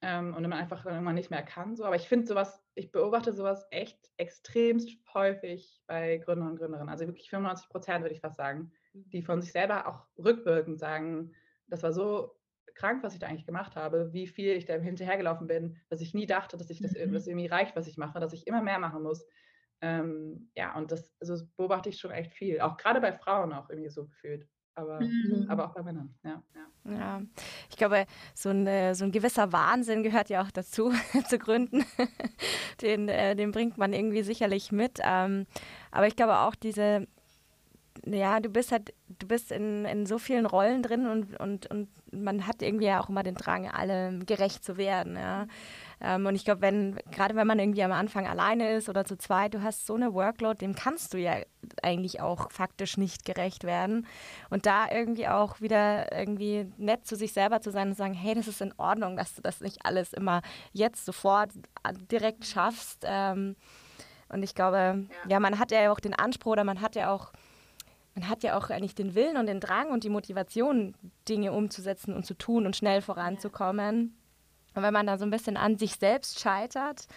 [0.01, 1.75] ähm, und man einfach irgendwann nicht mehr kann.
[1.75, 1.85] So.
[1.85, 6.89] Aber ich finde sowas, ich beobachte sowas echt extremst häufig bei Gründern und Gründerinnen.
[6.89, 11.31] Also wirklich 95 Prozent würde ich fast sagen, die von sich selber auch rückwirkend sagen,
[11.67, 12.35] das war so
[12.75, 16.13] krank, was ich da eigentlich gemacht habe, wie viel ich da hinterhergelaufen bin, dass ich
[16.13, 17.13] nie dachte, dass ich das, mhm.
[17.13, 19.25] irgendwie reicht, was ich mache, dass ich immer mehr machen muss.
[19.81, 22.61] Ähm, ja, und das, also das beobachte ich schon echt viel.
[22.61, 25.45] Auch gerade bei Frauen auch irgendwie so gefühlt aber, mhm.
[25.49, 26.13] aber auch bei Männern.
[26.23, 26.91] Ja, ja.
[26.91, 27.21] ja.
[27.69, 30.91] ich glaube, so ein, äh, so ein gewisser Wahnsinn gehört ja auch dazu,
[31.27, 31.85] zu gründen.
[32.81, 34.99] den, äh, den bringt man irgendwie sicherlich mit.
[35.03, 35.45] Ähm,
[35.91, 37.07] aber ich glaube auch diese,
[38.05, 41.87] ja, du bist halt, du bist in, in so vielen Rollen drin und, und, und
[42.11, 45.15] man hat irgendwie ja auch immer den Drang, allem gerecht zu werden.
[45.15, 45.47] Ja.
[46.01, 49.17] Ähm, und ich glaube, wenn, gerade wenn man irgendwie am Anfang alleine ist oder zu
[49.17, 51.37] zweit, du hast so eine Workload, dem kannst du ja
[51.81, 54.05] eigentlich auch faktisch nicht gerecht werden.
[54.49, 58.35] Und da irgendwie auch wieder irgendwie nett zu sich selber zu sein und sagen, hey,
[58.35, 60.41] das ist in Ordnung, dass du das nicht alles immer
[60.73, 61.51] jetzt sofort
[62.11, 63.05] direkt schaffst.
[63.05, 63.55] Ähm,
[64.29, 65.29] und ich glaube, ja.
[65.29, 67.31] ja, man hat ja auch den Anspruch oder man hat ja auch
[68.15, 70.95] man hat ja auch eigentlich den Willen und den Drang und die Motivation,
[71.27, 74.15] Dinge umzusetzen und zu tun und schnell voranzukommen.
[74.75, 77.07] Und wenn man da so ein bisschen an sich selbst scheitert,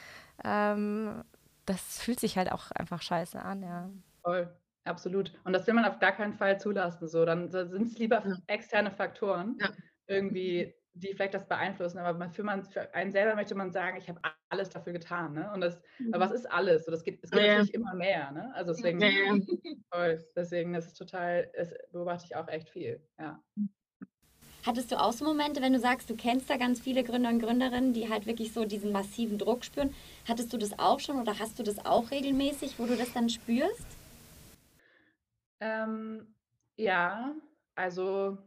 [0.45, 1.23] ähm,
[1.67, 3.91] das fühlt sich halt auch einfach scheiße an, ja.
[4.23, 4.49] Voll,
[4.85, 5.33] absolut.
[5.45, 7.09] Und das will man auf gar keinen Fall zulassen.
[7.09, 8.37] So, dann sind es lieber ja.
[8.47, 9.69] externe Faktoren, ja.
[10.07, 11.99] irgendwie, die vielleicht das beeinflussen.
[11.99, 15.35] Aber für, man, für einen selber möchte man sagen, ich habe alles dafür getan.
[15.35, 15.51] Ne?
[15.53, 16.15] Und das, mhm.
[16.15, 16.85] aber was ist alles?
[16.85, 17.55] So, das geht, es geht ja.
[17.55, 18.31] natürlich immer mehr.
[18.33, 18.53] Ne?
[18.55, 19.01] Also deswegen,
[19.93, 23.01] voll, deswegen das ist total, das beobachte ich auch echt viel.
[23.19, 23.43] Ja.
[24.65, 27.39] Hattest du auch so Momente, wenn du sagst, du kennst da ganz viele Gründer und
[27.39, 29.95] Gründerinnen, die halt wirklich so diesen massiven Druck spüren?
[30.27, 33.29] Hattest du das auch schon oder hast du das auch regelmäßig, wo du das dann
[33.29, 33.87] spürst?
[35.61, 36.27] Ähm,
[36.77, 37.33] ja,
[37.77, 38.39] also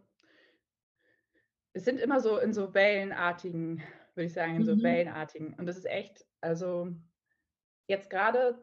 [1.74, 3.82] es sind immer so in so wellenartigen,
[4.16, 4.84] würde ich sagen, in so mhm.
[4.84, 5.54] wellenartigen.
[5.54, 6.90] Und das ist echt, also
[7.88, 8.60] jetzt gerade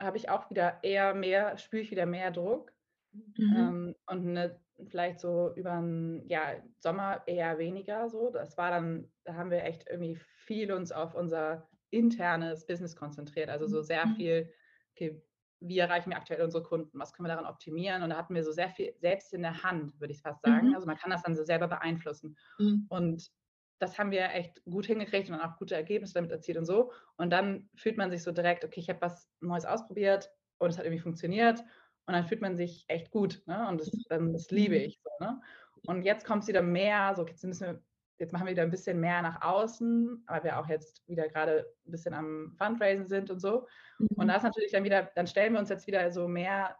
[0.00, 2.72] habe ich auch wieder eher mehr, spüre ich wieder mehr Druck.
[3.12, 3.54] Mhm.
[3.56, 8.30] Ähm, und eine vielleicht so über den ja, Sommer eher weniger so.
[8.30, 13.48] Das war dann, da haben wir echt irgendwie viel uns auf unser internes Business konzentriert.
[13.50, 14.16] Also so sehr mhm.
[14.16, 14.52] viel,
[14.92, 15.22] okay,
[15.66, 18.02] wie erreichen wir aktuell unsere Kunden, was können wir daran optimieren?
[18.02, 20.68] Und da hatten wir so sehr viel selbst in der Hand, würde ich fast sagen.
[20.68, 20.74] Mhm.
[20.74, 22.36] Also man kann das dann so selber beeinflussen.
[22.58, 22.86] Mhm.
[22.88, 23.30] Und
[23.78, 26.92] das haben wir echt gut hingekriegt und auch gute Ergebnisse damit erzielt und so.
[27.16, 30.78] Und dann fühlt man sich so direkt, okay, ich habe was Neues ausprobiert und es
[30.78, 31.60] hat irgendwie funktioniert.
[32.06, 33.42] Und dann fühlt man sich echt gut.
[33.46, 33.66] Ne?
[33.66, 34.82] Und das, dann, das liebe mhm.
[34.82, 35.24] ich so.
[35.24, 35.40] Ne?
[35.86, 37.82] Und jetzt kommt es wieder mehr, so jetzt müssen wir,
[38.18, 41.66] jetzt machen wir wieder ein bisschen mehr nach außen, weil wir auch jetzt wieder gerade
[41.86, 43.66] ein bisschen am Fundraisen sind und so.
[43.98, 44.08] Mhm.
[44.16, 46.76] Und da ist natürlich dann wieder, dann stellen wir uns jetzt wieder so mehr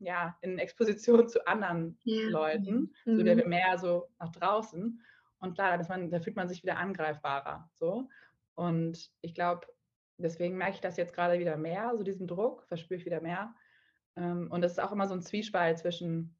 [0.00, 2.28] ja, in Exposition zu anderen ja.
[2.30, 3.16] Leuten, mhm.
[3.16, 5.00] so wieder mehr so nach draußen.
[5.40, 7.70] Und klar, man, da fühlt man sich wieder angreifbarer.
[7.74, 8.08] So.
[8.54, 9.66] Und ich glaube,
[10.16, 13.54] deswegen merke ich das jetzt gerade wieder mehr, so diesen Druck, verspüre ich wieder mehr.
[14.16, 16.36] Ähm, und das ist auch immer so ein Zwiespalt zwischen,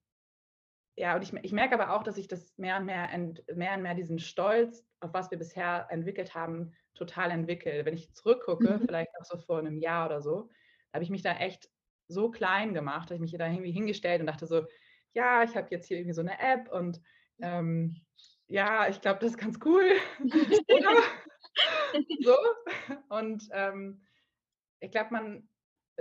[0.98, 3.08] ja, und ich, ich merke aber auch, dass ich das mehr und mehr,
[3.54, 7.84] mehr und mehr diesen Stolz, auf was wir bisher entwickelt haben, total entwickle.
[7.84, 8.86] Wenn ich zurückgucke, mhm.
[8.86, 10.50] vielleicht auch so vor einem Jahr oder so,
[10.92, 11.70] habe ich mich da echt
[12.08, 14.66] so klein gemacht, dass ich mich da irgendwie hingestellt und dachte so,
[15.12, 17.00] ja, ich habe jetzt hier irgendwie so eine App und
[17.40, 18.00] ähm,
[18.48, 19.84] ja, ich glaube, das ist ganz cool.
[22.24, 22.36] so.
[23.08, 24.02] Und ähm,
[24.80, 25.48] ich glaube, man,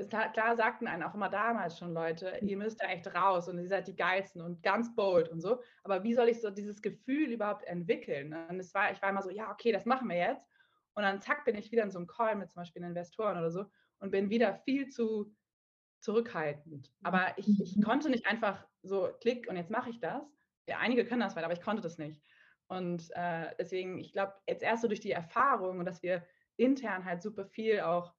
[0.05, 3.67] klar sagten einen auch immer damals schon Leute, ihr müsst da echt raus und ihr
[3.67, 5.61] seid die geilsten und ganz bold und so.
[5.83, 8.33] Aber wie soll ich so dieses Gefühl überhaupt entwickeln?
[8.49, 10.45] Und es war, ich war immer so, ja, okay, das machen wir jetzt.
[10.93, 13.51] Und dann zack, bin ich wieder in so einem Call mit zum Beispiel Investoren oder
[13.51, 13.65] so
[13.99, 15.33] und bin wieder viel zu
[15.99, 16.91] zurückhaltend.
[17.03, 17.81] Aber ich, ich mhm.
[17.81, 20.23] konnte nicht einfach so klick und jetzt mache ich das.
[20.67, 22.21] Ja, einige können das weiter, aber ich konnte das nicht.
[22.67, 26.25] Und äh, deswegen, ich glaube, jetzt erst so durch die Erfahrung und dass wir
[26.57, 28.13] intern halt super viel auch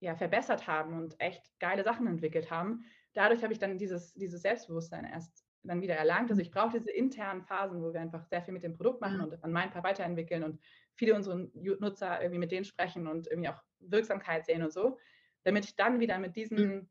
[0.00, 2.84] ja, verbessert haben und echt geile Sachen entwickelt haben.
[3.12, 6.30] Dadurch habe ich dann dieses, dieses Selbstbewusstsein erst dann wieder erlangt.
[6.30, 9.20] Also ich brauche diese internen Phasen, wo wir einfach sehr viel mit dem Produkt machen
[9.20, 10.58] und an meinem Paar weiterentwickeln und
[10.94, 14.98] viele unserer Nutzer irgendwie mit denen sprechen und irgendwie auch Wirksamkeit sehen und so,
[15.44, 16.88] damit ich dann wieder mit diesem, mhm.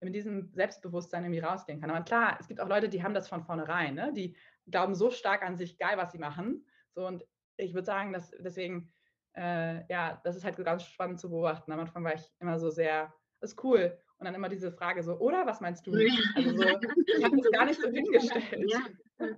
[0.00, 1.90] mit diesem Selbstbewusstsein irgendwie rausgehen kann.
[1.90, 4.12] Aber klar, es gibt auch Leute, die haben das von vornherein, ne?
[4.12, 6.66] die glauben so stark an sich, geil, was sie machen.
[6.94, 7.24] So und
[7.56, 8.92] ich würde sagen, dass deswegen
[9.36, 11.72] äh, ja, das ist halt ganz spannend zu beobachten.
[11.72, 13.98] Am Anfang war ich immer so sehr, das ist cool.
[14.18, 15.92] Und dann immer diese Frage so, oder was meinst du?
[16.34, 18.70] Also so, ich habe es gar nicht so hingestellt.
[18.70, 18.80] Ja.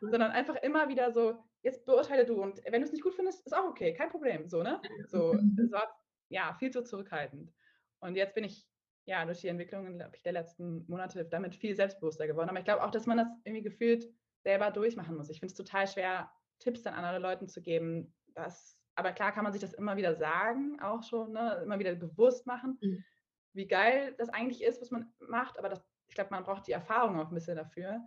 [0.00, 3.46] Sondern einfach immer wieder so, jetzt beurteile du und wenn du es nicht gut findest,
[3.46, 4.48] ist auch okay, kein Problem.
[4.48, 4.80] So, ne?
[5.06, 5.88] So, es war
[6.28, 7.52] ja viel zu zurückhaltend.
[8.00, 8.68] Und jetzt bin ich
[9.06, 12.48] ja durch die Entwicklung ich, der letzten Monate damit viel selbstbewusster geworden.
[12.48, 14.06] Aber ich glaube auch, dass man das irgendwie gefühlt
[14.42, 15.30] selber durchmachen muss.
[15.30, 18.14] Ich finde es total schwer, Tipps an andere Leuten zu geben.
[18.34, 21.60] Das, aber klar kann man sich das immer wieder sagen, auch schon, ne?
[21.62, 23.04] immer wieder bewusst machen, mhm.
[23.52, 25.58] wie geil das eigentlich ist, was man macht.
[25.58, 28.00] Aber das, ich glaube, man braucht die Erfahrung auch ein bisschen dafür.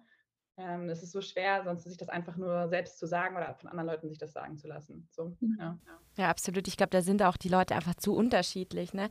[0.57, 3.69] Ähm, es ist so schwer, sonst sich das einfach nur selbst zu sagen oder von
[3.69, 5.07] anderen Leuten sich das sagen zu lassen.
[5.11, 5.57] So, mhm.
[5.59, 5.79] ja.
[6.17, 6.67] ja, absolut.
[6.67, 8.93] Ich glaube, da sind auch die Leute einfach zu unterschiedlich.
[8.93, 9.09] Ne?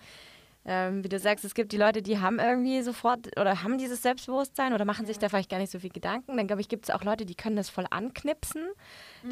[0.70, 4.02] Ähm, wie du sagst, es gibt die Leute, die haben irgendwie sofort oder haben dieses
[4.02, 6.37] Selbstbewusstsein oder machen sich da vielleicht gar nicht so viel Gedanken.
[6.37, 8.66] Dann glaube ich, gibt es auch Leute, die können das voll anknipsen,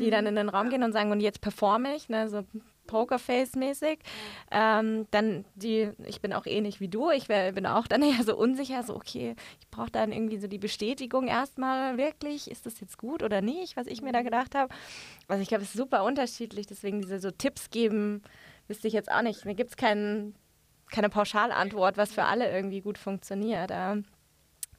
[0.01, 0.11] die mhm.
[0.13, 2.43] dann in den Raum gehen und sagen, und jetzt performe ich, ne, so
[2.87, 3.99] Pokerface-mäßig.
[4.51, 8.25] Ähm, dann die, ich bin auch ähnlich wie du, ich wär, bin auch dann eher
[8.25, 12.81] so unsicher, so okay, ich brauche dann irgendwie so die Bestätigung erstmal wirklich, ist das
[12.81, 14.25] jetzt gut oder nicht, was ich mir da mhm.
[14.25, 14.73] gedacht habe.
[15.29, 18.23] Also ich glaube, es ist super unterschiedlich, deswegen diese so Tipps geben,
[18.69, 19.45] wüsste ich jetzt auch nicht.
[19.45, 20.35] Mir gibt es keinen
[20.91, 23.71] keine Pauschalantwort, was für alle irgendwie gut funktioniert.
[23.71, 24.05] Ähm,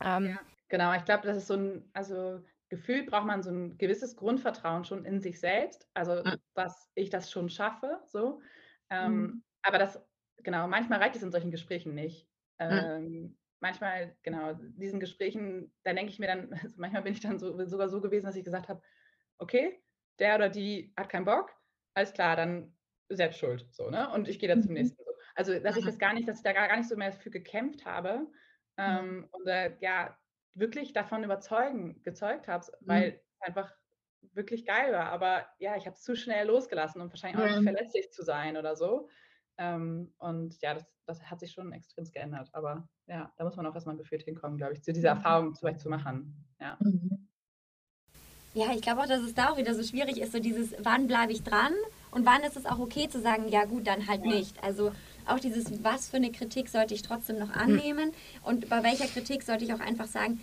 [0.02, 0.40] ja,
[0.70, 4.86] genau, ich glaube, das ist so ein, also gefühlt braucht man so ein gewisses Grundvertrauen
[4.86, 8.42] schon in sich selbst, also dass ich das schon schaffe, so.
[8.90, 9.44] Ähm, mhm.
[9.64, 10.02] Aber das,
[10.44, 12.28] genau, manchmal reicht es in solchen Gesprächen nicht.
[12.60, 13.38] Ähm, mhm.
[13.60, 17.66] Manchmal, genau, diesen Gesprächen, da denke ich mir dann, also manchmal bin ich dann so,
[17.66, 18.82] sogar so gewesen, dass ich gesagt habe,
[19.40, 19.82] okay,
[20.20, 21.52] der oder die hat keinen Bock,
[21.94, 22.74] alles klar, dann
[23.10, 24.12] selbst schuld, so, ne?
[24.12, 24.80] Und ich gehe dann zum mhm.
[24.80, 25.07] nächsten.
[25.38, 25.52] So.
[25.52, 25.80] Also, dass Aha.
[25.80, 28.28] ich das gar nicht, dass ich da gar, nicht so mehr für gekämpft habe mhm.
[28.78, 30.18] ähm, und äh, ja,
[30.54, 33.18] wirklich davon überzeugen, gezeugt habe, weil mhm.
[33.18, 33.74] es einfach
[34.34, 35.12] wirklich geil war.
[35.12, 38.58] Aber ja, ich habe es zu schnell losgelassen, um wahrscheinlich auch nicht verletzlich zu sein
[38.58, 39.10] oder so.
[39.60, 42.50] Ähm, und ja, das, das hat sich schon extrem geändert.
[42.54, 45.20] Aber ja, da muss man auch erstmal gefühlt hinkommen, glaube ich, zu dieser mhm.
[45.20, 46.46] Erfahrung vielleicht zu machen.
[46.60, 46.78] Ja.
[48.54, 51.06] Ja, ich glaube auch, dass es da auch wieder so schwierig ist, so dieses, wann
[51.06, 51.74] bleibe ich dran
[52.10, 54.64] und wann ist es auch okay zu sagen, ja gut, dann halt nicht.
[54.64, 54.92] Also
[55.30, 58.12] auch dieses, was für eine Kritik sollte ich trotzdem noch annehmen
[58.44, 60.40] und bei welcher Kritik sollte ich auch einfach sagen,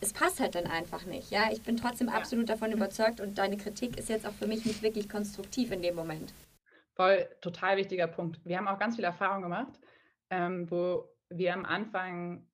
[0.00, 1.30] es passt halt dann einfach nicht.
[1.30, 4.64] Ja, ich bin trotzdem absolut davon überzeugt und deine Kritik ist jetzt auch für mich
[4.64, 6.34] nicht wirklich konstruktiv in dem Moment.
[6.94, 8.40] Voll, total wichtiger Punkt.
[8.44, 9.72] Wir haben auch ganz viel Erfahrung gemacht,
[10.30, 12.46] ähm, wo wir am Anfang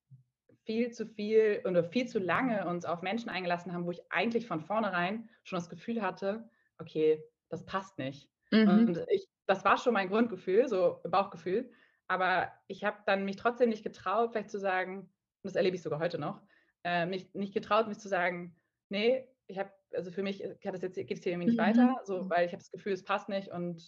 [0.64, 4.46] viel zu viel oder viel zu lange uns auf Menschen eingelassen haben, wo ich eigentlich
[4.46, 8.28] von vornherein schon das Gefühl hatte, okay, das passt nicht.
[8.50, 8.68] Mhm.
[8.68, 11.70] Und ich das war schon mein Grundgefühl, so Bauchgefühl.
[12.06, 15.82] Aber ich habe dann mich trotzdem nicht getraut, vielleicht zu sagen, und das erlebe ich
[15.82, 16.42] sogar heute noch,
[16.84, 18.56] äh, mich nicht getraut, mich zu sagen,
[18.88, 21.62] nee, ich habe, also für mich geht es jetzt, geht's hier irgendwie nicht mhm.
[21.62, 23.82] weiter, so, weil ich habe das Gefühl, es passt nicht und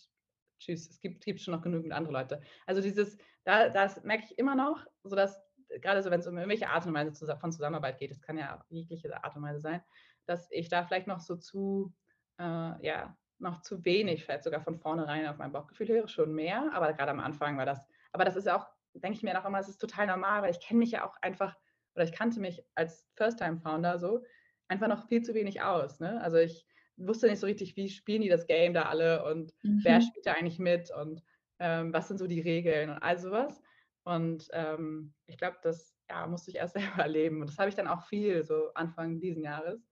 [0.59, 2.40] tschüss, es gibt, gibt schon noch genügend andere Leute.
[2.66, 5.40] Also dieses, da, das merke ich immer noch, so dass
[5.81, 8.64] gerade so, wenn es um irgendwelche Art und Weise von Zusammenarbeit geht, das kann ja
[8.70, 9.83] jegliche Art und Weise sein,
[10.27, 11.94] dass ich da vielleicht noch so zu,
[12.38, 16.70] äh, ja, noch zu wenig, vielleicht sogar von vornherein auf mein Bauchgefühl höre, schon mehr,
[16.72, 19.59] aber gerade am Anfang war das, aber das ist auch, denke ich mir noch immer,
[19.59, 21.57] es ist total normal, weil ich kenne mich ja auch einfach,
[21.94, 24.24] oder ich kannte mich als First-Time-Founder so,
[24.68, 26.00] einfach noch viel zu wenig aus.
[26.00, 26.20] Ne?
[26.22, 29.81] Also ich wusste nicht so richtig, wie spielen die das Game da alle und mhm.
[29.83, 31.22] wer spielt da eigentlich mit und
[31.59, 33.61] ähm, was sind so die Regeln und all sowas.
[34.05, 37.40] Und ähm, ich glaube, das ja, musste ich erst selber erleben.
[37.40, 39.88] Und das habe ich dann auch viel so Anfang diesen Jahres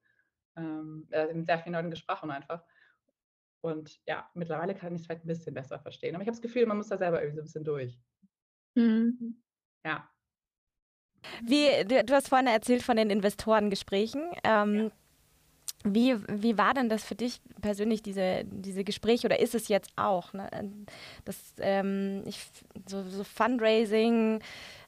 [0.56, 2.64] ähm, äh, mit sehr vielen Leuten gesprochen einfach.
[3.60, 6.14] Und ja, mittlerweile kann ich es vielleicht ein bisschen besser verstehen.
[6.14, 7.98] Aber ich habe das Gefühl, man muss da selber irgendwie so ein bisschen durch.
[8.74, 9.42] Mhm.
[9.84, 10.08] Ja.
[11.42, 14.22] Wie, du, du, hast vorhin erzählt von den Investorengesprächen.
[14.44, 14.90] Ähm, ja.
[15.84, 19.92] Wie, wie war denn das für dich persönlich, diese, diese Gespräche, oder ist es jetzt
[19.94, 20.32] auch?
[20.32, 20.48] Ne?
[21.24, 22.44] Das, ähm, ich,
[22.88, 24.40] so, so Fundraising,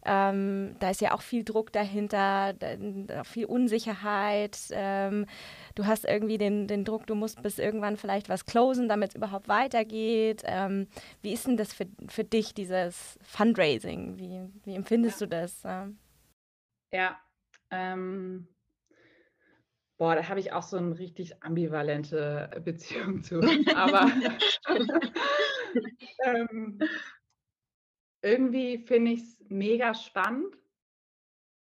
[0.04, 4.58] ähm, da ist ja auch viel Druck dahinter, da, viel Unsicherheit.
[4.72, 5.26] Ähm,
[5.76, 9.14] du hast irgendwie den, den Druck, du musst bis irgendwann vielleicht was closen, damit es
[9.14, 10.42] überhaupt weitergeht.
[10.44, 10.88] Ähm,
[11.22, 14.18] wie ist denn das für, für dich, dieses Fundraising?
[14.18, 15.26] Wie, wie empfindest ja.
[15.26, 15.62] du das?
[16.92, 17.20] Ja,
[17.70, 18.48] ähm,
[20.00, 23.38] boah, da habe ich auch so eine richtig ambivalente Beziehung zu.
[23.76, 24.10] Aber
[26.24, 26.78] ähm,
[28.22, 30.56] irgendwie finde ich es mega spannend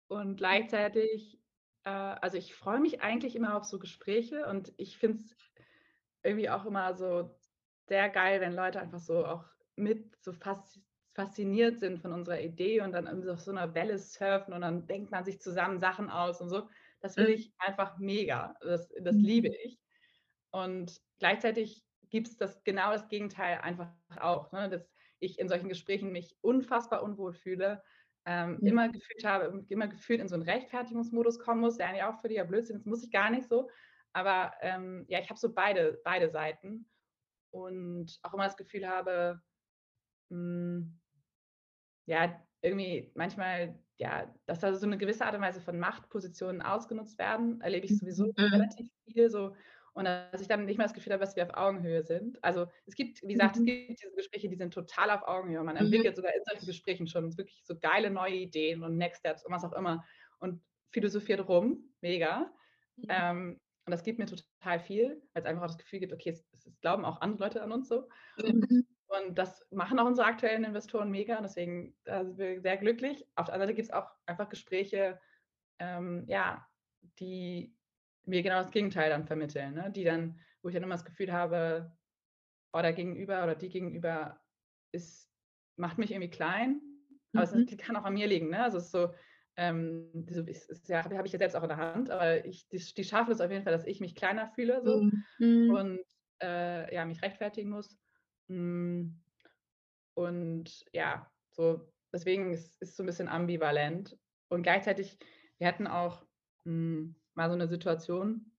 [0.07, 1.39] und gleichzeitig
[1.83, 5.35] äh, also ich freue mich eigentlich immer auf so Gespräche und ich finde es
[6.23, 7.37] irgendwie auch immer so
[7.87, 10.79] sehr geil, wenn Leute einfach so auch mit so fast
[11.13, 15.11] fasziniert sind von unserer Idee und dann auf so einer Welle surfen und dann denkt
[15.11, 16.67] man sich zusammen Sachen aus und so.
[17.03, 17.35] Das finde mhm.
[17.35, 18.55] ich einfach mega.
[18.61, 19.55] Das, das liebe mhm.
[19.65, 19.79] ich.
[20.51, 24.69] Und gleichzeitig gibt es das genau das Gegenteil einfach auch, ne?
[24.69, 24.89] dass
[25.19, 27.83] ich in solchen Gesprächen mich unfassbar unwohl fühle
[28.25, 28.67] ähm, mhm.
[28.67, 32.45] immer gefühlt habe, immer gefühlt in so einen Rechtfertigungsmodus kommen muss, der eigentlich auch völliger
[32.45, 33.69] Blödsinn das muss ich gar nicht so.
[34.13, 36.89] Aber ähm, ja, ich habe so beide, beide Seiten
[37.51, 39.41] und auch immer das Gefühl habe,
[40.29, 40.99] mh, hm,
[42.05, 47.19] ja, irgendwie manchmal, ja, dass da so eine gewisse Art und Weise von Machtpositionen ausgenutzt
[47.19, 48.33] werden, erlebe ich sowieso mhm.
[48.37, 49.55] relativ viel so.
[49.93, 52.43] Und dass ich dann nicht mehr das Gefühl habe, dass wir auf Augenhöhe sind.
[52.43, 53.61] Also es gibt, wie gesagt, mhm.
[53.61, 55.63] es gibt diese Gespräche, die sind total auf Augenhöhe.
[55.63, 55.81] Man mhm.
[55.81, 59.53] entwickelt sogar in solchen Gesprächen schon wirklich so geile neue Ideen und Next Steps und
[59.53, 60.03] was auch immer.
[60.39, 62.51] Und philosophiert rum, mega.
[62.95, 63.05] Mhm.
[63.09, 66.29] Ähm, und das gibt mir total viel, weil es einfach auch das Gefühl gibt, okay,
[66.29, 68.07] es, es glauben auch andere Leute an uns so.
[68.37, 68.87] Mhm.
[69.13, 71.39] Und das machen auch unsere aktuellen Investoren mega.
[71.41, 73.25] Deswegen sind wir sehr glücklich.
[73.35, 75.19] Auf der anderen Seite gibt es auch einfach Gespräche,
[75.79, 76.65] ähm, ja,
[77.19, 77.75] die
[78.25, 79.91] mir genau das Gegenteil dann vermitteln, ne?
[79.91, 81.91] die dann, wo ich dann immer das Gefühl habe,
[82.71, 84.41] oh, der Gegenüber oder die Gegenüber
[84.91, 85.29] ist,
[85.75, 86.81] macht mich irgendwie klein.
[87.33, 87.67] Aber mhm.
[87.69, 88.49] es kann auch an mir liegen.
[88.49, 88.63] Ne?
[88.63, 89.13] Also es ist so,
[89.57, 92.67] ähm, so ist, ist ja, habe ich ja selbst auch in der Hand, aber ich,
[92.69, 95.03] die, die schaffen es auf jeden Fall, dass ich mich kleiner fühle so,
[95.39, 95.69] mhm.
[95.71, 95.99] und
[96.41, 97.97] äh, ja, mich rechtfertigen muss.
[98.47, 99.11] Mm.
[100.15, 104.17] Und ja, so deswegen ist es so ein bisschen ambivalent.
[104.49, 105.17] Und gleichzeitig,
[105.57, 106.21] wir hatten auch
[106.65, 108.51] mh, hm, mal so eine Situation,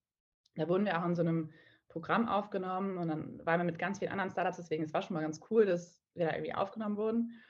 [0.57, 1.53] da wurden wir auch in so einem
[1.89, 5.15] Programm aufgenommen und dann waren wir mit ganz vielen anderen Startups, deswegen es war schon
[5.15, 7.41] mal ganz cool, dass wir da irgendwie aufgenommen wurden.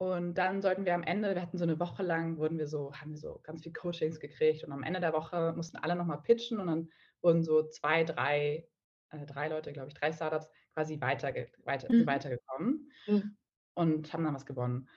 [0.00, 2.94] Und dann sollten wir am Ende, wir hatten so eine Woche lang, wurden wir so,
[2.94, 6.22] haben wir so ganz viel Coachings gekriegt und am Ende der Woche mussten alle nochmal
[6.22, 8.68] pitchen und dann wurden so zwei, drei,
[9.10, 10.48] äh, drei Leute, glaube ich, drei Startups
[10.78, 12.06] quasi weiter, weiter, mhm.
[12.06, 13.36] weitergekommen mhm.
[13.74, 14.88] und haben dann was gewonnen.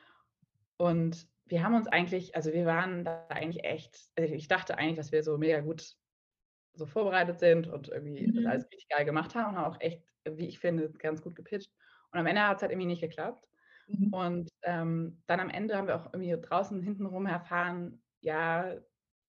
[0.77, 4.97] Und wir haben uns eigentlich, also wir waren da eigentlich echt, also ich dachte eigentlich,
[4.97, 5.95] dass wir so mega gut
[6.73, 8.35] so vorbereitet sind und irgendwie mhm.
[8.35, 11.35] das alles richtig geil gemacht haben und haben auch echt, wie ich finde, ganz gut
[11.35, 11.71] gepitcht.
[12.11, 13.47] Und am Ende hat es halt irgendwie nicht geklappt.
[13.87, 14.13] Mhm.
[14.13, 18.75] Und ähm, dann am Ende haben wir auch irgendwie draußen hintenrum erfahren, ja,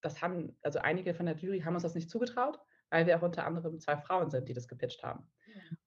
[0.03, 2.59] das haben, also einige von der Jury haben uns das nicht zugetraut,
[2.91, 5.27] weil wir auch unter anderem zwei Frauen sind, die das gepitcht haben.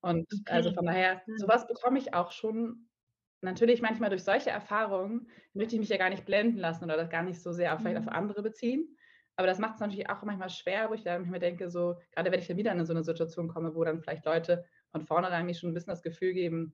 [0.01, 0.51] Und okay.
[0.51, 2.87] also von daher, sowas bekomme ich auch schon
[3.41, 7.09] natürlich manchmal durch solche Erfahrungen, möchte ich mich ja gar nicht blenden lassen oder das
[7.09, 8.09] gar nicht so sehr auf, vielleicht auf mhm.
[8.09, 8.97] andere beziehen.
[9.37, 12.31] Aber das macht es natürlich auch manchmal schwer, wo ich dann mir denke, so, gerade
[12.31, 15.45] wenn ich dann wieder in so eine Situation komme, wo dann vielleicht Leute von vornherein
[15.45, 16.73] mir schon ein bisschen das Gefühl geben,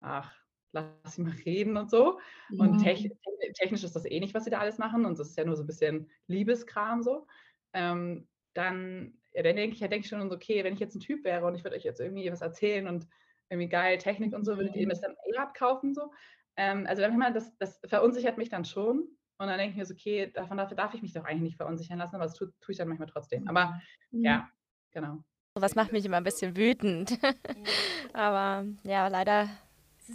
[0.00, 0.34] ach,
[0.72, 2.18] lass sie mal reden und so.
[2.50, 2.64] Ja.
[2.64, 3.12] Und technisch,
[3.54, 5.04] technisch ist das eh nicht, was sie da alles machen.
[5.04, 7.26] Und das ist ja nur so ein bisschen Liebeskram so.
[7.74, 11.00] Ähm, dann, ja, dann denke ich, ja, denke ich schon, okay, wenn ich jetzt ein
[11.00, 13.06] Typ wäre und ich würde euch jetzt irgendwie was erzählen und
[13.50, 14.90] irgendwie geil Technik und so, würdet ihr mhm.
[14.90, 16.12] das dann eher abkaufen so?
[16.56, 19.08] Ähm, also manchmal, das, das verunsichert mich dann schon.
[19.40, 21.56] Und dann denke ich mir so, okay, davon dafür darf ich mich doch eigentlich nicht
[21.56, 23.46] verunsichern lassen, aber das tue, tue ich dann manchmal trotzdem.
[23.46, 24.24] Aber mhm.
[24.24, 24.48] ja,
[24.90, 25.22] genau.
[25.54, 27.18] Was macht mich immer ein bisschen wütend.
[28.12, 29.48] aber ja, leider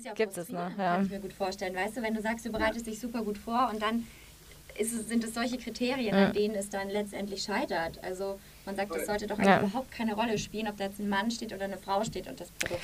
[0.04, 0.70] ja gibt es noch.
[0.78, 0.96] Ja.
[0.96, 1.76] Kann ich mir gut vorstellen.
[1.76, 4.06] Weißt du, wenn du sagst, du bereitest dich super gut vor und dann
[4.78, 6.28] es, sind es solche Kriterien, ja.
[6.28, 8.04] an denen es dann letztendlich scheitert.
[8.04, 9.60] Also man sagt, es sollte doch ja.
[9.60, 12.40] überhaupt keine Rolle spielen, ob da jetzt ein Mann steht oder eine Frau steht und
[12.40, 12.82] das Produkt.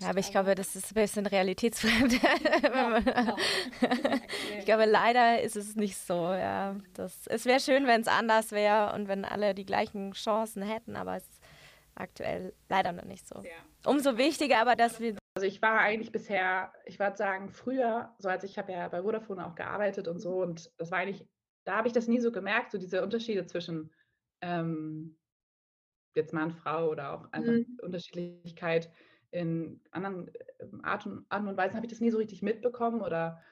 [0.00, 2.22] Ja, aber ich glaube, das ist ein bisschen realitätsfremd.
[2.22, 3.36] Ja, genau.
[4.58, 6.14] ich glaube, leider ist es nicht so.
[6.14, 6.76] Ja.
[6.94, 10.94] Das, es wäre schön, wenn es anders wäre und wenn alle die gleichen Chancen hätten,
[10.94, 11.40] aber es ist
[11.94, 13.42] aktuell leider noch nicht so.
[13.84, 18.28] Umso wichtiger aber, dass wir also ich war eigentlich bisher, ich würde sagen, früher, so
[18.28, 21.24] als ich habe ja bei Vodafone auch gearbeitet und so, und das war eigentlich,
[21.64, 23.92] da habe ich das nie so gemerkt, so diese Unterschiede zwischen
[24.40, 25.16] ähm,
[26.14, 27.78] jetzt Mann, Frau oder auch einfach mhm.
[27.82, 28.90] Unterschiedlichkeit
[29.30, 30.30] in anderen
[30.60, 33.42] ähm, Art und, Arten und Weisen habe ich das nie so richtig mitbekommen oder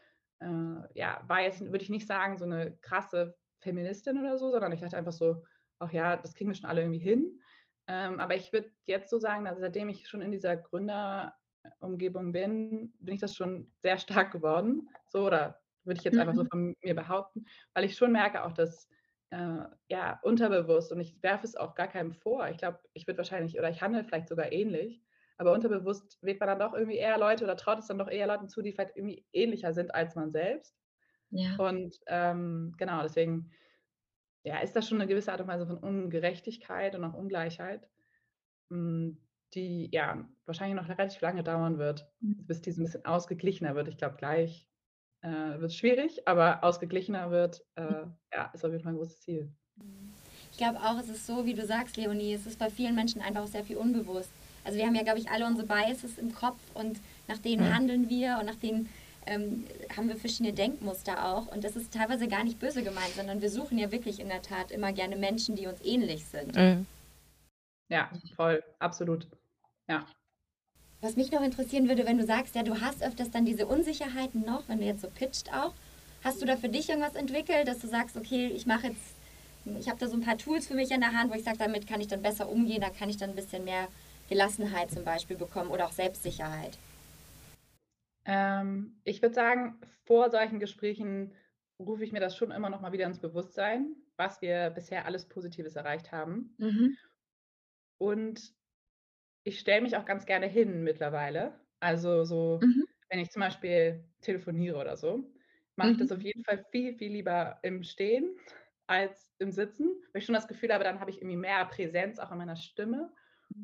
[0.41, 0.47] äh,
[0.95, 4.80] ja, war jetzt, würde ich nicht sagen, so eine krasse Feministin oder so, sondern ich
[4.80, 5.45] dachte einfach so,
[5.78, 7.41] ach ja, das kriegen wir schon alle irgendwie hin.
[7.89, 11.34] Ähm, aber ich würde jetzt so sagen, dass seitdem ich schon in dieser Gründer
[11.80, 14.89] Umgebung bin, bin ich das schon sehr stark geworden.
[15.09, 16.49] So, oder würde ich jetzt einfach so mhm.
[16.49, 18.89] von mir behaupten, weil ich schon merke auch, dass
[19.30, 22.48] äh, ja, unterbewusst und ich werfe es auch gar keinem vor.
[22.48, 25.02] Ich glaube, ich würde wahrscheinlich oder ich handle vielleicht sogar ähnlich,
[25.36, 28.26] aber unterbewusst wählt man dann doch irgendwie eher Leute oder traut es dann doch eher
[28.26, 30.76] Leuten zu, die vielleicht irgendwie ähnlicher sind als man selbst.
[31.30, 31.56] Ja.
[31.56, 33.50] Und ähm, genau, deswegen
[34.44, 37.88] ja, ist das schon eine gewisse Art und Weise von Ungerechtigkeit und auch Ungleichheit.
[38.70, 39.18] Hm,
[39.54, 42.46] die ja wahrscheinlich noch relativ lange dauern wird, mhm.
[42.46, 43.88] bis die so ein bisschen ausgeglichener wird.
[43.88, 44.68] Ich glaube, gleich
[45.26, 48.14] äh, wird es schwierig, aber ausgeglichener wird, äh, mhm.
[48.32, 49.50] ja, ist auf jeden Fall ein großes Ziel.
[50.52, 53.20] Ich glaube auch, es ist so, wie du sagst, Leonie, es ist bei vielen Menschen
[53.20, 54.30] einfach sehr viel unbewusst.
[54.64, 56.98] Also wir haben ja, glaube ich, alle unsere Biases im Kopf und
[57.28, 57.74] nach denen mhm.
[57.74, 58.88] handeln wir und nach denen
[59.26, 59.64] ähm,
[59.96, 61.48] haben wir verschiedene Denkmuster auch.
[61.48, 64.42] Und das ist teilweise gar nicht böse gemeint, sondern wir suchen ja wirklich in der
[64.42, 66.56] Tat immer gerne Menschen, die uns ähnlich sind.
[66.56, 66.86] Mhm.
[67.88, 69.26] Ja, voll, absolut.
[69.88, 70.06] Ja.
[71.07, 74.44] Was mich noch interessieren würde, wenn du sagst, ja, du hast öfters dann diese Unsicherheiten
[74.44, 75.72] noch, wenn du jetzt so pitcht auch.
[76.24, 79.14] Hast du da für dich irgendwas entwickelt, dass du sagst, okay, ich mache jetzt,
[79.78, 81.59] ich habe da so ein paar Tools für mich in der Hand, wo ich sage,
[81.59, 83.86] damit kann ich dann besser umgehen, da kann ich dann ein bisschen mehr
[84.28, 86.76] Gelassenheit zum Beispiel bekommen oder auch Selbstsicherheit?
[88.24, 91.32] Ähm, ich würde sagen, vor solchen Gesprächen
[91.78, 95.28] rufe ich mir das schon immer noch mal wieder ins Bewusstsein, was wir bisher alles
[95.28, 96.57] Positives erreicht haben.
[96.59, 96.96] Mhm.
[97.98, 98.57] Und
[99.47, 101.53] ich stelle mich auch ganz gerne hin mittlerweile.
[101.78, 102.84] Also so, mhm.
[103.09, 105.24] wenn ich zum Beispiel telefoniere oder so,
[105.76, 106.16] mache ich das mhm.
[106.16, 108.36] auf jeden Fall viel, viel lieber im Stehen
[108.88, 112.18] als im Sitzen, weil ich schon das Gefühl habe, dann habe ich irgendwie mehr Präsenz
[112.18, 113.12] auch in meiner Stimme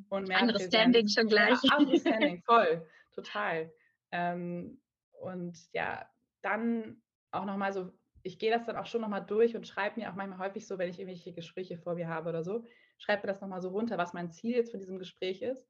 [0.09, 1.59] und mehr Anderes Standing schon gleich.
[1.65, 3.73] Ja, anderes Standing, voll, total.
[4.13, 4.81] Ähm,
[5.21, 6.09] und ja,
[6.43, 7.03] dann
[7.33, 7.91] auch nochmal so,
[8.23, 10.79] ich gehe das dann auch schon nochmal durch und schreibe mir auch manchmal häufig so,
[10.79, 12.65] wenn ich irgendwelche Gespräche vor mir habe oder so,
[12.99, 15.69] schreibe mir das nochmal so runter, was mein Ziel jetzt von diesem Gespräch ist.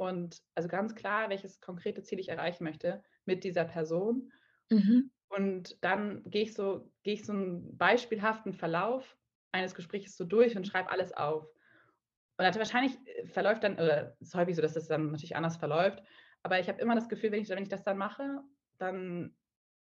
[0.00, 4.32] Und also ganz klar, welches konkrete Ziel ich erreichen möchte mit dieser Person.
[4.70, 5.10] Mhm.
[5.28, 9.18] Und dann gehe ich so, gehe ich so einen beispielhaften Verlauf
[9.52, 11.44] eines Gesprächs so durch und schreibe alles auf.
[12.38, 15.36] Und also wahrscheinlich äh, verläuft dann, oder es ist häufig so, dass das dann natürlich
[15.36, 16.02] anders verläuft,
[16.42, 18.40] aber ich habe immer das Gefühl, wenn ich, wenn ich das dann mache,
[18.78, 19.36] dann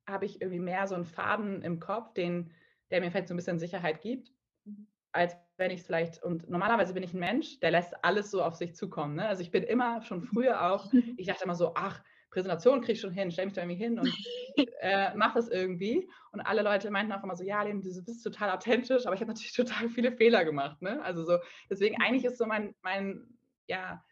[0.07, 2.53] habe ich irgendwie mehr so einen Faden im Kopf, den,
[2.89, 4.31] der mir vielleicht so ein bisschen Sicherheit gibt,
[4.63, 4.87] mhm.
[5.15, 8.43] Als wenn ich es vielleicht, und normalerweise bin ich ein Mensch, der lässt alles so
[8.43, 9.15] auf sich zukommen.
[9.15, 9.27] Ne?
[9.27, 12.99] Also ich bin immer schon früher auch, ich dachte immer so, ach, Präsentation kriege ich
[12.99, 14.07] schon hin, stelle mich da irgendwie hin und
[14.81, 16.09] äh, mache das irgendwie.
[16.33, 19.21] Und alle Leute meinten auch immer so, ja, Leben, du bist total authentisch, aber ich
[19.21, 20.81] habe natürlich total viele Fehler gemacht.
[20.81, 21.01] Ne?
[21.01, 21.37] Also so,
[21.69, 23.25] deswegen eigentlich ist so mein, mein,
[23.67, 24.03] ja,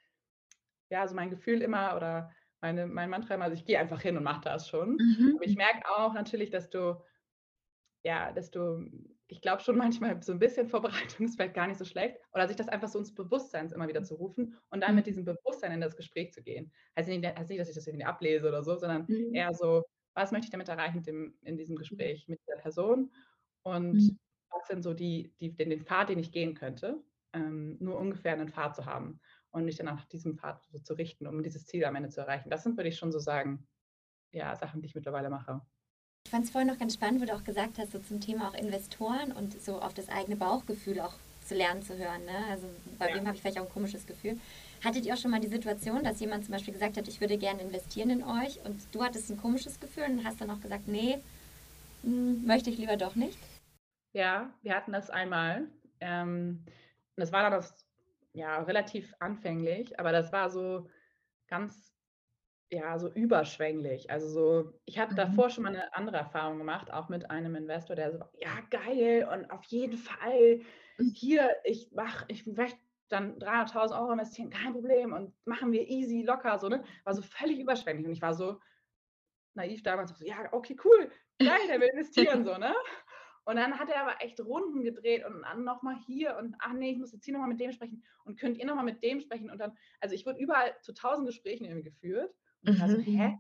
[0.90, 2.32] ja, so mein Gefühl immer oder
[2.62, 4.92] meine, mein Mantra immer, also ich gehe einfach hin und mache das schon.
[4.92, 5.34] Mhm.
[5.36, 7.04] Aber ich merke auch natürlich, dass du,
[8.04, 8.90] ja, dass du,
[9.28, 12.18] ich glaube schon manchmal so ein bisschen Vorbereitung ist vielleicht gar nicht so schlecht.
[12.34, 15.10] Oder sich das einfach so ins Bewusstsein immer wieder zu rufen und dann mit mhm.
[15.10, 16.72] diesem Bewusstsein in das Gespräch zu gehen.
[16.98, 19.34] Heißt nicht, heißt nicht dass ich das irgendwie ablese oder so, sondern mhm.
[19.34, 23.12] eher so, was möchte ich damit erreichen mit dem, in diesem Gespräch mit der Person
[23.64, 24.20] und mhm.
[24.50, 27.02] was sind so die, die, den, den Pfad, den ich gehen könnte,
[27.34, 29.20] ähm, nur ungefähr einen Pfad zu haben
[29.52, 32.22] und mich dann nach diesem Pfad so zu richten, um dieses Ziel am Ende zu
[32.22, 32.50] erreichen.
[32.50, 33.68] Das sind, würde ich schon so sagen,
[34.32, 35.62] ja, Sachen, die ich mittlerweile mache.
[36.26, 38.50] Ich fand es vorhin noch ganz spannend, wo du auch gesagt hast, so zum Thema
[38.50, 41.14] auch Investoren und so auf das eigene Bauchgefühl auch
[41.46, 42.26] zu lernen zu hören.
[42.26, 42.46] Ne?
[42.50, 42.68] Also
[42.98, 43.16] bei ja.
[43.16, 44.40] wem habe ich vielleicht auch ein komisches Gefühl.
[44.84, 47.38] Hattet ihr auch schon mal die Situation, dass jemand zum Beispiel gesagt hat, ich würde
[47.38, 50.88] gerne investieren in euch und du hattest ein komisches Gefühl und hast dann auch gesagt,
[50.88, 51.20] nee,
[52.04, 53.38] hm, möchte ich lieber doch nicht?
[54.14, 55.68] Ja, wir hatten das einmal.
[56.00, 56.66] Ähm,
[57.16, 57.86] das war dann das
[58.34, 60.90] ja, relativ anfänglich, aber das war so
[61.48, 61.93] ganz,
[62.74, 64.10] ja, so überschwänglich.
[64.10, 65.18] Also so, ich hatte mhm.
[65.18, 69.28] davor schon mal eine andere Erfahrung gemacht, auch mit einem Investor, der so, ja, geil
[69.32, 70.62] und auf jeden Fall
[70.98, 71.12] mhm.
[71.14, 76.24] hier, ich mach, ich möchte dann 300.000 Euro investieren, kein Problem und machen wir easy,
[76.24, 76.84] locker, so, ne?
[77.04, 78.60] War so völlig überschwänglich und ich war so
[79.54, 82.74] naiv damals, so, ja, okay, cool, geil, der will investieren, so, ne?
[83.46, 86.92] Und dann hat er aber echt Runden gedreht und dann nochmal hier und ach nee,
[86.92, 89.52] ich muss jetzt hier nochmal mit dem sprechen und könnt ihr nochmal mit dem sprechen
[89.52, 92.34] und dann, also ich wurde überall zu tausend Gesprächen irgendwie geführt
[92.66, 93.04] und ich war so, mhm.
[93.04, 93.38] hä?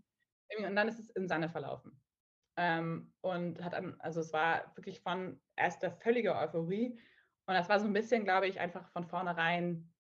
[0.58, 2.00] Und dann ist es in Sande verlaufen.
[2.56, 7.00] Ähm, und hat dann, also es war wirklich von erst der völlige Euphorie
[7.46, 9.92] und das war so ein bisschen, glaube ich, einfach von vornherein,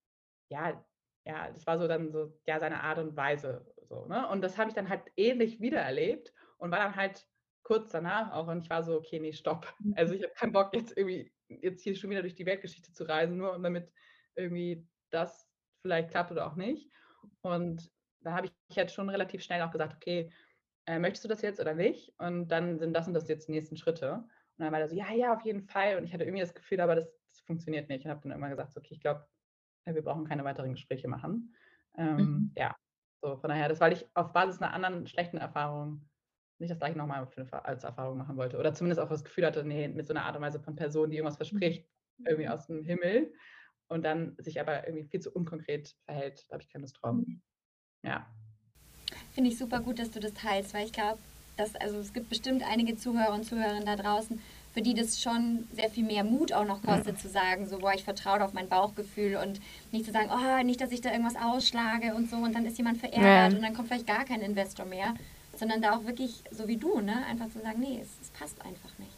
[0.51, 0.85] ja,
[1.25, 4.27] ja, das war so dann so, ja, seine Art und Weise, so, ne?
[4.29, 7.27] Und das habe ich dann halt ähnlich wiedererlebt und war dann halt
[7.63, 9.73] kurz danach auch und ich war so, okay, nee, stopp.
[9.79, 9.93] Mhm.
[9.97, 13.03] Also ich habe keinen Bock, jetzt irgendwie jetzt hier schon wieder durch die Weltgeschichte zu
[13.05, 13.91] reisen, nur damit
[14.35, 15.49] irgendwie das
[15.81, 16.91] vielleicht klappt oder auch nicht.
[17.41, 17.91] Und
[18.23, 20.31] da habe ich jetzt schon relativ schnell auch gesagt, okay,
[20.85, 22.13] äh, möchtest du das jetzt oder nicht?
[22.17, 24.15] Und dann sind das und das jetzt die nächsten Schritte.
[24.15, 25.97] Und dann war er so, ja, ja, auf jeden Fall.
[25.97, 28.05] Und ich hatte irgendwie das Gefühl, aber das, das funktioniert nicht.
[28.05, 29.25] Und habe dann immer gesagt, okay, ich glaube,
[29.85, 31.55] wir brauchen keine weiteren Gespräche machen.
[31.97, 32.51] Ähm, mhm.
[32.57, 32.75] Ja,
[33.21, 36.09] so von daher, das war ich auf Basis einer anderen schlechten Erfahrung
[36.59, 37.27] nicht das gleiche nochmal
[37.63, 38.57] als Erfahrung machen wollte.
[38.57, 41.09] Oder zumindest auch das Gefühl hatte, nee, mit so einer Art und Weise von Person,
[41.09, 42.27] die irgendwas verspricht, mhm.
[42.27, 43.33] irgendwie aus dem Himmel
[43.87, 46.45] und dann sich aber irgendwie viel zu unkonkret verhält.
[46.47, 47.15] Da habe ich keine Lust drauf.
[47.15, 47.41] Mhm.
[48.03, 48.25] Ja.
[49.33, 51.19] Finde ich super gut, dass du das teilst, weil ich glaube,
[51.57, 54.39] dass, also es gibt bestimmt einige Zuhörer und Zuhörerinnen da draußen,
[54.73, 57.19] für die das schon sehr viel mehr Mut auch noch kostet, mhm.
[57.19, 60.81] zu sagen, so, boah, ich vertraue auf mein Bauchgefühl und nicht zu sagen, oh, nicht,
[60.81, 63.57] dass ich da irgendwas ausschlage und so und dann ist jemand verärgert ja.
[63.57, 65.13] und dann kommt vielleicht gar kein Investor mehr
[65.55, 68.61] sondern da auch wirklich, so wie du, ne, einfach zu sagen, nee, es, es passt
[68.65, 69.17] einfach nicht.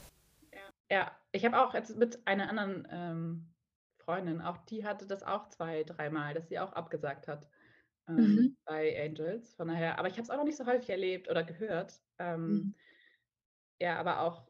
[0.54, 1.12] Ja, ja.
[1.32, 3.54] ich habe auch jetzt mit einer anderen ähm,
[3.98, 7.48] Freundin, auch die hatte das auch zwei, dreimal, dass sie auch abgesagt hat
[8.08, 8.58] ähm, mhm.
[8.66, 9.56] bei Angels.
[9.56, 12.02] Von daher, aber ich habe es auch noch nicht so häufig erlebt oder gehört.
[12.20, 12.76] Ähm, mhm.
[13.80, 14.48] Ja, aber auch,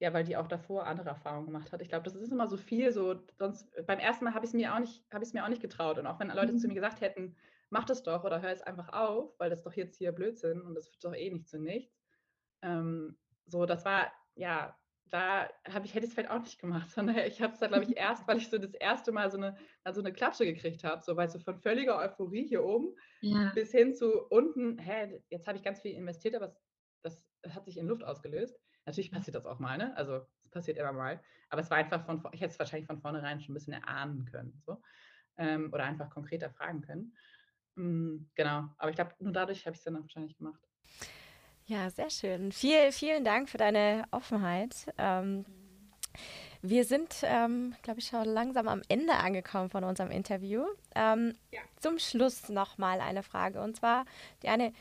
[0.00, 1.82] ja, weil die auch davor andere Erfahrungen gemacht hat.
[1.82, 4.54] Ich glaube, das ist immer so viel, so sonst beim ersten Mal habe ich es
[4.54, 5.98] mir auch nicht, habe ich es mir auch nicht getraut.
[5.98, 6.58] Und auch wenn Leute mhm.
[6.58, 7.36] zu mir gesagt hätten,
[7.70, 10.74] mach das doch oder hör es einfach auf, weil das doch jetzt hier Blödsinn und
[10.74, 12.00] das wird doch eh nicht zu nichts.
[12.62, 13.16] Ähm,
[13.46, 14.76] so, das war, ja,
[15.14, 17.68] da habe ich, hätte ich es vielleicht auch nicht gemacht, sondern ich habe es da,
[17.68, 20.82] glaube ich, erst, weil ich so das erste Mal so eine, also eine Klatsche gekriegt
[20.82, 23.52] habe, so weißt du, von völliger Euphorie hier oben ja.
[23.54, 26.56] bis hin zu unten, hä, jetzt habe ich ganz viel investiert, aber
[27.02, 28.58] das, hat sich in Luft ausgelöst.
[28.86, 29.96] Natürlich passiert das auch mal, ne?
[29.96, 31.22] Also es passiert immer mal.
[31.50, 34.24] Aber es war einfach von, ich hätte es wahrscheinlich von vornherein schon ein bisschen erahnen
[34.24, 34.62] können.
[34.64, 34.82] So.
[35.36, 37.14] Ähm, oder einfach konkreter fragen können.
[37.74, 38.70] Mhm, genau.
[38.78, 40.62] Aber ich glaube, nur dadurch habe ich es dann auch wahrscheinlich gemacht.
[41.66, 42.52] Ja, sehr schön.
[42.52, 44.92] Viel, vielen Dank für deine Offenheit.
[44.98, 45.46] Ähm,
[46.60, 50.64] wir sind, ähm, glaube ich, schon langsam am Ende angekommen von unserem Interview.
[50.94, 51.60] Ähm, ja.
[51.80, 53.62] Zum Schluss nochmal eine Frage.
[53.62, 54.04] Und zwar,
[54.42, 54.74] die eine,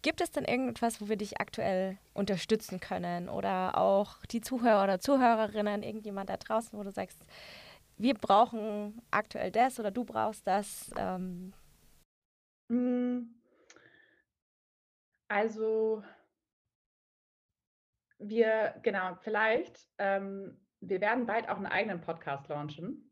[0.00, 3.28] gibt es denn irgendetwas, wo wir dich aktuell unterstützen können?
[3.28, 7.18] Oder auch die Zuhörer oder Zuhörerinnen, irgendjemand da draußen, wo du sagst,
[7.98, 10.90] wir brauchen aktuell das oder du brauchst das?
[10.96, 11.52] Ähm.
[12.70, 13.34] Hm.
[15.28, 16.02] Also
[18.20, 23.10] wir, genau, vielleicht, ähm, wir werden bald auch einen eigenen Podcast launchen.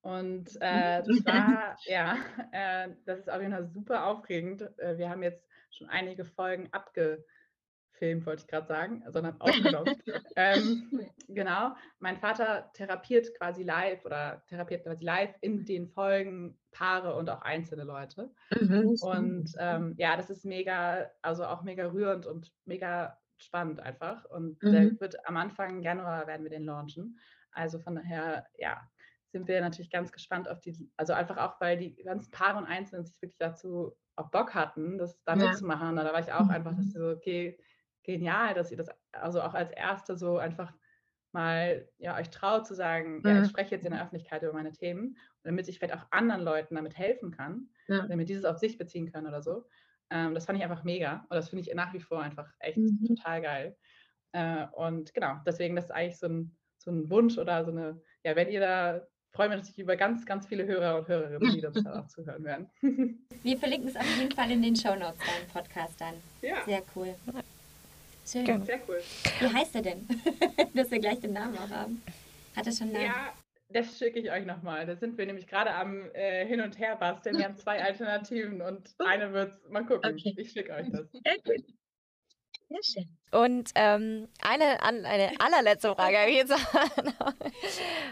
[0.00, 2.16] Und äh, das war, ja,
[2.52, 4.62] äh, das ist auf jeden Fall super aufregend.
[4.78, 10.00] Äh, wir haben jetzt schon einige Folgen abgefilmt, wollte ich gerade sagen, sondern aufgenommen.
[10.36, 17.16] ähm, genau, mein Vater therapiert quasi live oder therapiert quasi live in den Folgen Paare
[17.16, 18.30] und auch einzelne Leute.
[18.58, 24.24] Mhm, und ähm, ja, das ist mega, also auch mega rührend und mega spannend einfach.
[24.26, 24.72] Und mhm.
[24.72, 27.18] der wird am Anfang Januar werden wir den launchen.
[27.52, 28.88] Also von daher, ja,
[29.30, 32.66] sind wir natürlich ganz gespannt auf die, also einfach auch, weil die ganzen Paare und
[32.66, 35.48] Einzelnen sich wirklich dazu auch Bock hatten, das da ja.
[35.48, 35.96] mitzumachen.
[35.96, 36.90] Da war ich auch einfach, dass mhm.
[36.90, 37.58] so, okay,
[38.02, 40.72] genial, dass ihr das also auch als Erste so einfach
[41.32, 43.50] mal ja, euch traut zu sagen, ja, ich mhm.
[43.50, 46.96] spreche jetzt in der Öffentlichkeit über meine Themen, damit ich vielleicht auch anderen Leuten damit
[46.96, 48.06] helfen kann, ja.
[48.06, 49.66] damit dieses auf sich beziehen können oder so.
[50.10, 52.78] Ähm, das fand ich einfach mega und das finde ich nach wie vor einfach echt
[52.78, 53.06] mhm.
[53.06, 53.76] total geil.
[54.32, 58.00] Äh, und genau, deswegen das ist eigentlich so ein, so ein Wunsch oder so eine,
[58.24, 59.00] ja, wenn ihr da
[59.32, 62.44] freue mich natürlich über ganz, ganz viele Hörer und Hörerinnen, die uns da auch zuhören
[62.44, 62.68] werden.
[63.42, 66.14] Wir verlinken es auf jeden Fall in den Show Notes deinen Podcast dann.
[66.42, 66.64] Ja.
[66.64, 67.14] Sehr cool.
[68.26, 68.44] Schön.
[68.44, 68.64] Gerne.
[68.64, 69.00] Sehr cool.
[69.40, 70.08] Wie heißt er denn?
[70.74, 72.02] Dass wir gleich den Namen auch haben.
[72.56, 73.06] Hat er schon einen Namen?
[73.06, 73.32] Ja,
[73.70, 74.86] das schicke ich euch nochmal.
[74.86, 77.36] Da sind wir nämlich gerade am äh, Hin- und Her basteln.
[77.36, 80.14] Wir haben zwei Alternativen und eine wird Mal gucken.
[80.14, 80.34] Okay.
[80.36, 81.06] Ich schicke euch das.
[82.70, 83.18] Sehr schön.
[83.30, 86.52] Und ähm, eine, eine allerletzte Frage jetzt.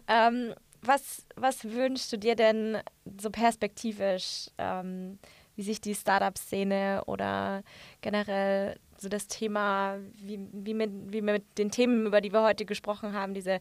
[0.08, 2.78] ähm, was, was wünschst du dir denn
[3.18, 5.18] so perspektivisch, ähm,
[5.56, 7.62] wie sich die Startup-Szene oder
[8.02, 12.64] generell so das Thema, wie, wie, mit, wie mit den Themen, über die wir heute
[12.64, 13.60] gesprochen haben, diese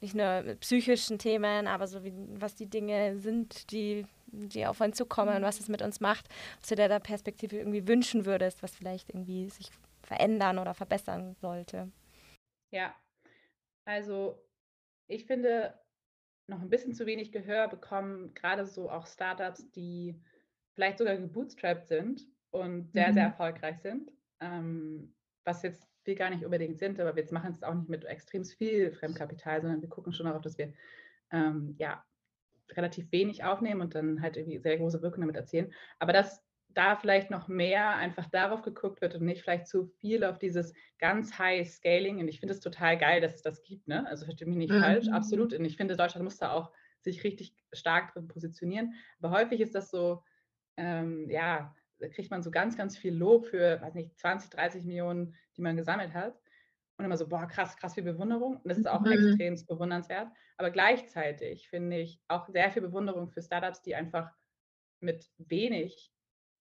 [0.00, 4.96] nicht nur psychischen Themen, aber so wie was die Dinge sind, die, die auf uns
[4.96, 6.28] zukommen, was es mit uns macht,
[6.68, 9.70] du dir da Perspektive irgendwie wünschen würdest, was vielleicht irgendwie sich
[10.02, 11.90] verändern oder verbessern sollte.
[12.70, 12.94] Ja,
[13.84, 14.42] also
[15.06, 15.78] ich finde,
[16.46, 20.20] noch ein bisschen zu wenig Gehör bekommen, gerade so auch Startups, die
[20.74, 23.14] vielleicht sogar gebootstrapped sind und sehr, mhm.
[23.14, 24.10] sehr erfolgreich sind.
[24.40, 25.14] Ähm,
[25.44, 28.44] was jetzt wir gar nicht unbedingt sind, aber wir machen es auch nicht mit extrem
[28.44, 30.72] viel Fremdkapital, sondern wir gucken schon darauf, dass wir
[31.32, 32.04] ähm, ja
[32.72, 35.72] relativ wenig aufnehmen und dann halt irgendwie sehr große Wirkung damit erzielen.
[35.98, 36.42] Aber dass
[36.74, 40.74] da vielleicht noch mehr einfach darauf geguckt wird und nicht vielleicht zu viel auf dieses
[40.98, 42.18] ganz High Scaling.
[42.18, 43.86] Und ich finde es total geil, dass es das gibt.
[43.86, 44.06] Ne?
[44.08, 44.80] Also verstehe mich nicht mhm.
[44.80, 45.54] falsch, absolut.
[45.54, 48.94] Und ich finde, Deutschland muss da auch sich richtig stark drin positionieren.
[49.20, 50.22] Aber häufig ist das so,
[50.76, 54.84] ähm, ja, da kriegt man so ganz, ganz viel Lob für, weiß nicht, 20, 30
[54.84, 56.40] Millionen, die man gesammelt hat.
[56.96, 58.56] Und immer so, boah, krass, krass viel Bewunderung.
[58.58, 59.12] Und das ist auch mhm.
[59.12, 60.28] extrem bewundernswert.
[60.56, 64.30] Aber gleichzeitig finde ich auch sehr viel Bewunderung für Startups, die einfach
[65.00, 66.12] mit wenig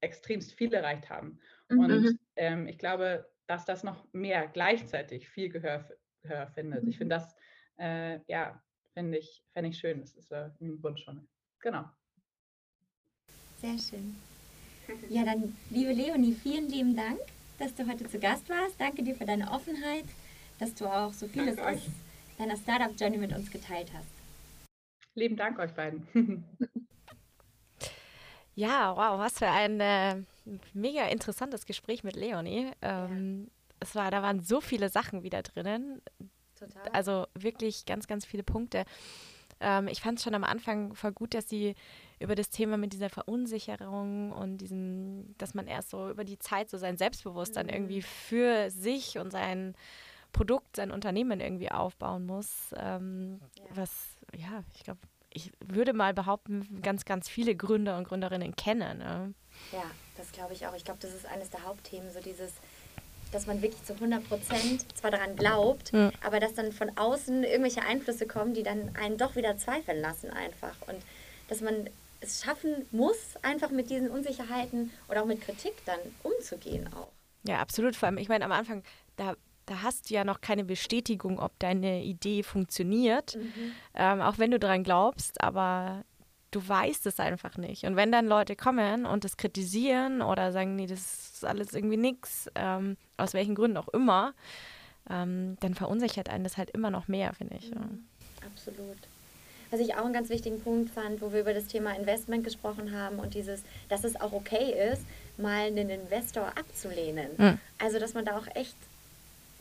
[0.01, 1.39] extremst viel erreicht haben.
[1.70, 1.80] Mhm.
[1.80, 5.88] Und ähm, ich glaube, dass das noch mehr gleichzeitig viel Gehör,
[6.22, 6.88] Gehör findet.
[6.88, 7.36] Ich finde das,
[7.78, 8.61] äh, ja,
[8.93, 10.01] finde ich, fänd ich schön.
[10.01, 11.28] Das ist äh, ein Wunsch schon.
[11.59, 11.86] Genau.
[13.64, 14.16] Sehr schön.
[15.07, 17.18] Ja, dann, liebe Leonie, vielen lieben Dank,
[17.57, 18.76] dass du heute zu Gast warst.
[18.78, 20.03] Danke dir für deine Offenheit,
[20.59, 21.78] dass du auch so vieles aus
[22.38, 24.09] deiner Startup-Journey mit uns geteilt hast.
[25.16, 26.05] Lieben Dank euch beiden.
[28.55, 30.22] Ja, wow, was für ein äh,
[30.76, 32.70] mega interessantes Gespräch mit Leonie.
[32.84, 33.51] Ähm, ja.
[33.80, 36.03] Es war, da waren so viele Sachen wieder drinnen.
[36.59, 36.88] Total.
[36.89, 38.86] Also wirklich ganz, ganz viele Punkte.
[39.59, 41.74] Ähm, ich fand es schon am Anfang voll gut, dass sie
[42.24, 46.70] über das Thema mit dieser Verunsicherung und diesem, dass man erst so über die Zeit
[46.70, 47.74] so sein Selbstbewusstsein mhm.
[47.74, 49.76] irgendwie für sich und sein
[50.32, 52.74] Produkt, sein Unternehmen irgendwie aufbauen muss.
[52.78, 53.64] Ähm, ja.
[53.76, 53.92] Was,
[54.36, 55.00] ja, ich glaube,
[55.30, 59.00] ich würde mal behaupten, ganz, ganz viele Gründer und Gründerinnen kennen.
[59.00, 59.34] Ne?
[59.72, 59.84] Ja,
[60.18, 60.76] das glaube ich auch.
[60.76, 62.54] Ich glaube, das ist eines der Hauptthemen, so dieses
[63.34, 66.12] dass man wirklich zu 100 Prozent zwar daran glaubt, ja.
[66.24, 70.30] aber dass dann von außen irgendwelche Einflüsse kommen, die dann einen doch wieder zweifeln lassen
[70.30, 70.76] einfach.
[70.88, 71.02] Und
[71.48, 71.90] dass man
[72.24, 77.10] es schaffen muss, einfach mit diesen Unsicherheiten oder auch mit Kritik dann umzugehen auch.
[77.46, 77.96] Ja, absolut.
[77.96, 78.84] Vor allem, ich meine, am Anfang,
[79.18, 83.72] da, da hast du ja noch keine Bestätigung, ob deine Idee funktioniert, mhm.
[83.96, 86.06] ähm, auch wenn du daran glaubst, aber
[86.52, 87.84] du weißt es einfach nicht.
[87.84, 91.98] Und wenn dann Leute kommen und das kritisieren oder sagen, nee, das ist alles irgendwie
[91.98, 94.34] nichts, ähm, aus welchen Gründen auch immer,
[95.10, 97.70] ähm, dann verunsichert einen das halt immer noch mehr, finde ich.
[97.72, 97.76] Mhm.
[97.76, 98.48] Ja.
[98.48, 98.98] Absolut.
[99.74, 102.96] Was ich auch einen ganz wichtigen Punkt fand, wo wir über das Thema Investment gesprochen
[102.96, 105.02] haben und dieses, dass es auch okay ist,
[105.36, 107.30] mal einen Investor abzulehnen.
[107.36, 107.58] Mhm.
[107.80, 108.76] Also, dass man da auch echt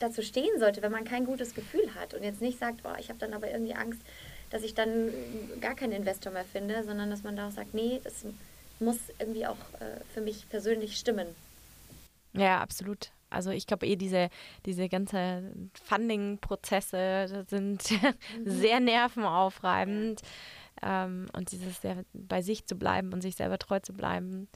[0.01, 3.09] dazu stehen sollte, wenn man kein gutes Gefühl hat und jetzt nicht sagt, oh, ich
[3.09, 4.03] habe dann aber irgendwie Angst,
[4.51, 5.09] dass ich dann
[5.63, 8.27] gar keinen Investor mehr finde, sondern dass man da auch sagt, nee, das
[8.81, 11.29] muss irgendwie auch äh, für mich persönlich stimmen.
[12.35, 13.13] Ja, absolut.
[13.33, 14.29] Also ich glaube eh, diese,
[14.67, 15.53] diese ganze
[15.85, 18.15] Funding-Prozesse sind mhm.
[18.45, 20.23] sehr nervenaufreibend.
[20.83, 24.49] Ähm, und dieses sehr bei sich zu bleiben und sich selber treu zu bleiben,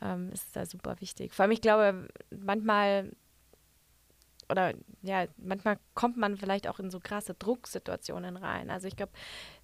[0.00, 1.32] ähm, ist da super wichtig.
[1.32, 3.10] Vor allem, ich glaube, manchmal
[4.50, 8.70] oder ja, manchmal kommt man vielleicht auch in so krasse Drucksituationen rein.
[8.70, 9.12] Also ich glaube,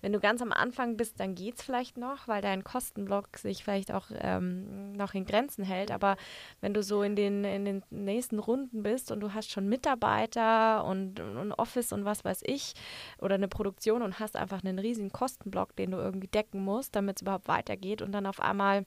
[0.00, 3.64] wenn du ganz am Anfang bist, dann geht es vielleicht noch, weil dein Kostenblock sich
[3.64, 5.90] vielleicht auch ähm, noch in Grenzen hält.
[5.90, 6.16] Aber
[6.60, 10.84] wenn du so in den, in den nächsten Runden bist und du hast schon Mitarbeiter
[10.84, 12.74] und ein Office und was weiß ich
[13.18, 17.16] oder eine Produktion und hast einfach einen riesigen Kostenblock, den du irgendwie decken musst, damit
[17.16, 18.84] es überhaupt weitergeht und dann auf einmal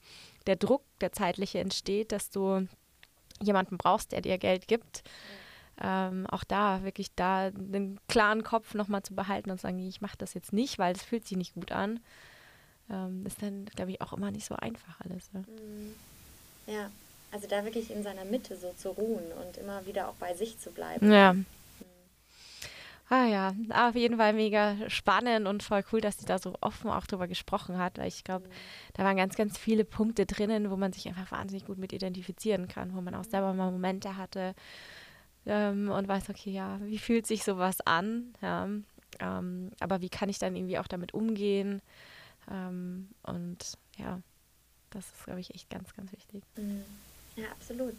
[0.48, 2.68] der Druck, der zeitliche entsteht, dass du
[3.42, 5.04] jemanden brauchst, der dir Geld gibt.
[5.04, 5.43] Mhm
[5.82, 10.02] ähm, auch da wirklich da den klaren Kopf nochmal zu behalten und zu sagen, ich
[10.02, 12.00] mache das jetzt nicht, weil es fühlt sich nicht gut an,
[12.90, 15.30] ähm, ist dann, glaube ich, auch immer nicht so einfach alles.
[15.34, 15.40] Ja.
[15.40, 15.94] Mhm.
[16.68, 16.92] ja,
[17.32, 20.60] also da wirklich in seiner Mitte so zu ruhen und immer wieder auch bei sich
[20.60, 21.12] zu bleiben.
[21.12, 21.34] Ja.
[21.34, 21.46] Mhm.
[23.10, 26.90] Ah ja, auf jeden Fall mega spannend und voll cool, dass sie da so offen
[26.90, 28.52] auch drüber gesprochen hat, weil ich glaube, mhm.
[28.94, 32.68] da waren ganz, ganz viele Punkte drinnen, wo man sich einfach wahnsinnig gut mit identifizieren
[32.68, 34.56] kann, wo man auch selber mal Momente hatte,
[35.46, 38.34] ähm, und weiß, okay, ja, wie fühlt sich sowas an?
[38.42, 38.70] Ja,
[39.20, 41.82] ähm, aber wie kann ich dann irgendwie auch damit umgehen?
[42.52, 44.20] Ähm, und ja,
[44.90, 46.44] das ist, glaube ich, echt ganz, ganz wichtig.
[46.58, 46.84] Mhm.
[47.36, 47.96] Ja, absolut.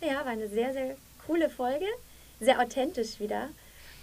[0.00, 1.86] Ja, war eine sehr, sehr coole Folge.
[2.40, 3.48] Sehr authentisch wieder.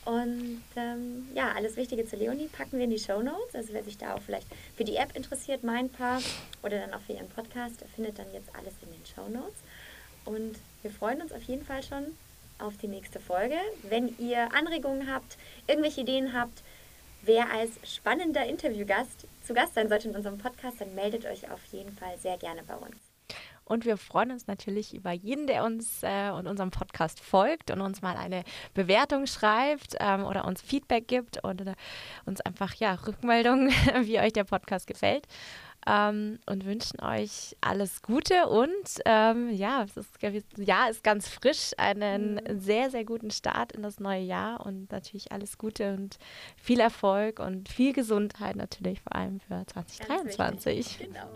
[0.04, 3.54] Und ähm, ja, alles Wichtige zu Leonie packen wir in die Show Notes.
[3.54, 6.22] Also wer sich da auch vielleicht für die App interessiert, mein Paar,
[6.64, 9.60] oder dann auch für ihren Podcast, findet dann jetzt alles in den Show Notes.
[10.26, 12.18] Und wir freuen uns auf jeden Fall schon
[12.62, 13.56] auf die nächste Folge.
[13.84, 15.38] Wenn ihr Anregungen habt,
[15.68, 16.64] irgendwelche Ideen habt,
[17.24, 21.64] wer als spannender Interviewgast zu Gast sein sollte in unserem Podcast, dann meldet euch auf
[21.72, 22.96] jeden Fall sehr gerne bei uns.
[23.64, 27.80] Und wir freuen uns natürlich über jeden, der uns äh, und unserem Podcast folgt und
[27.80, 28.44] uns mal eine
[28.74, 31.76] Bewertung schreibt ähm, oder uns Feedback gibt oder
[32.26, 33.70] uns einfach ja Rückmeldungen,
[34.02, 35.26] wie euch der Podcast gefällt
[35.88, 40.08] ähm, und wünschen euch alles Gute und ähm, ja, das
[40.58, 42.60] Jahr ist ganz frisch, einen mhm.
[42.60, 46.18] sehr, sehr guten Start in das neue Jahr und natürlich alles Gute und
[46.58, 51.00] viel Erfolg und viel Gesundheit natürlich vor allem für 2023.
[51.00, 51.30] Genau.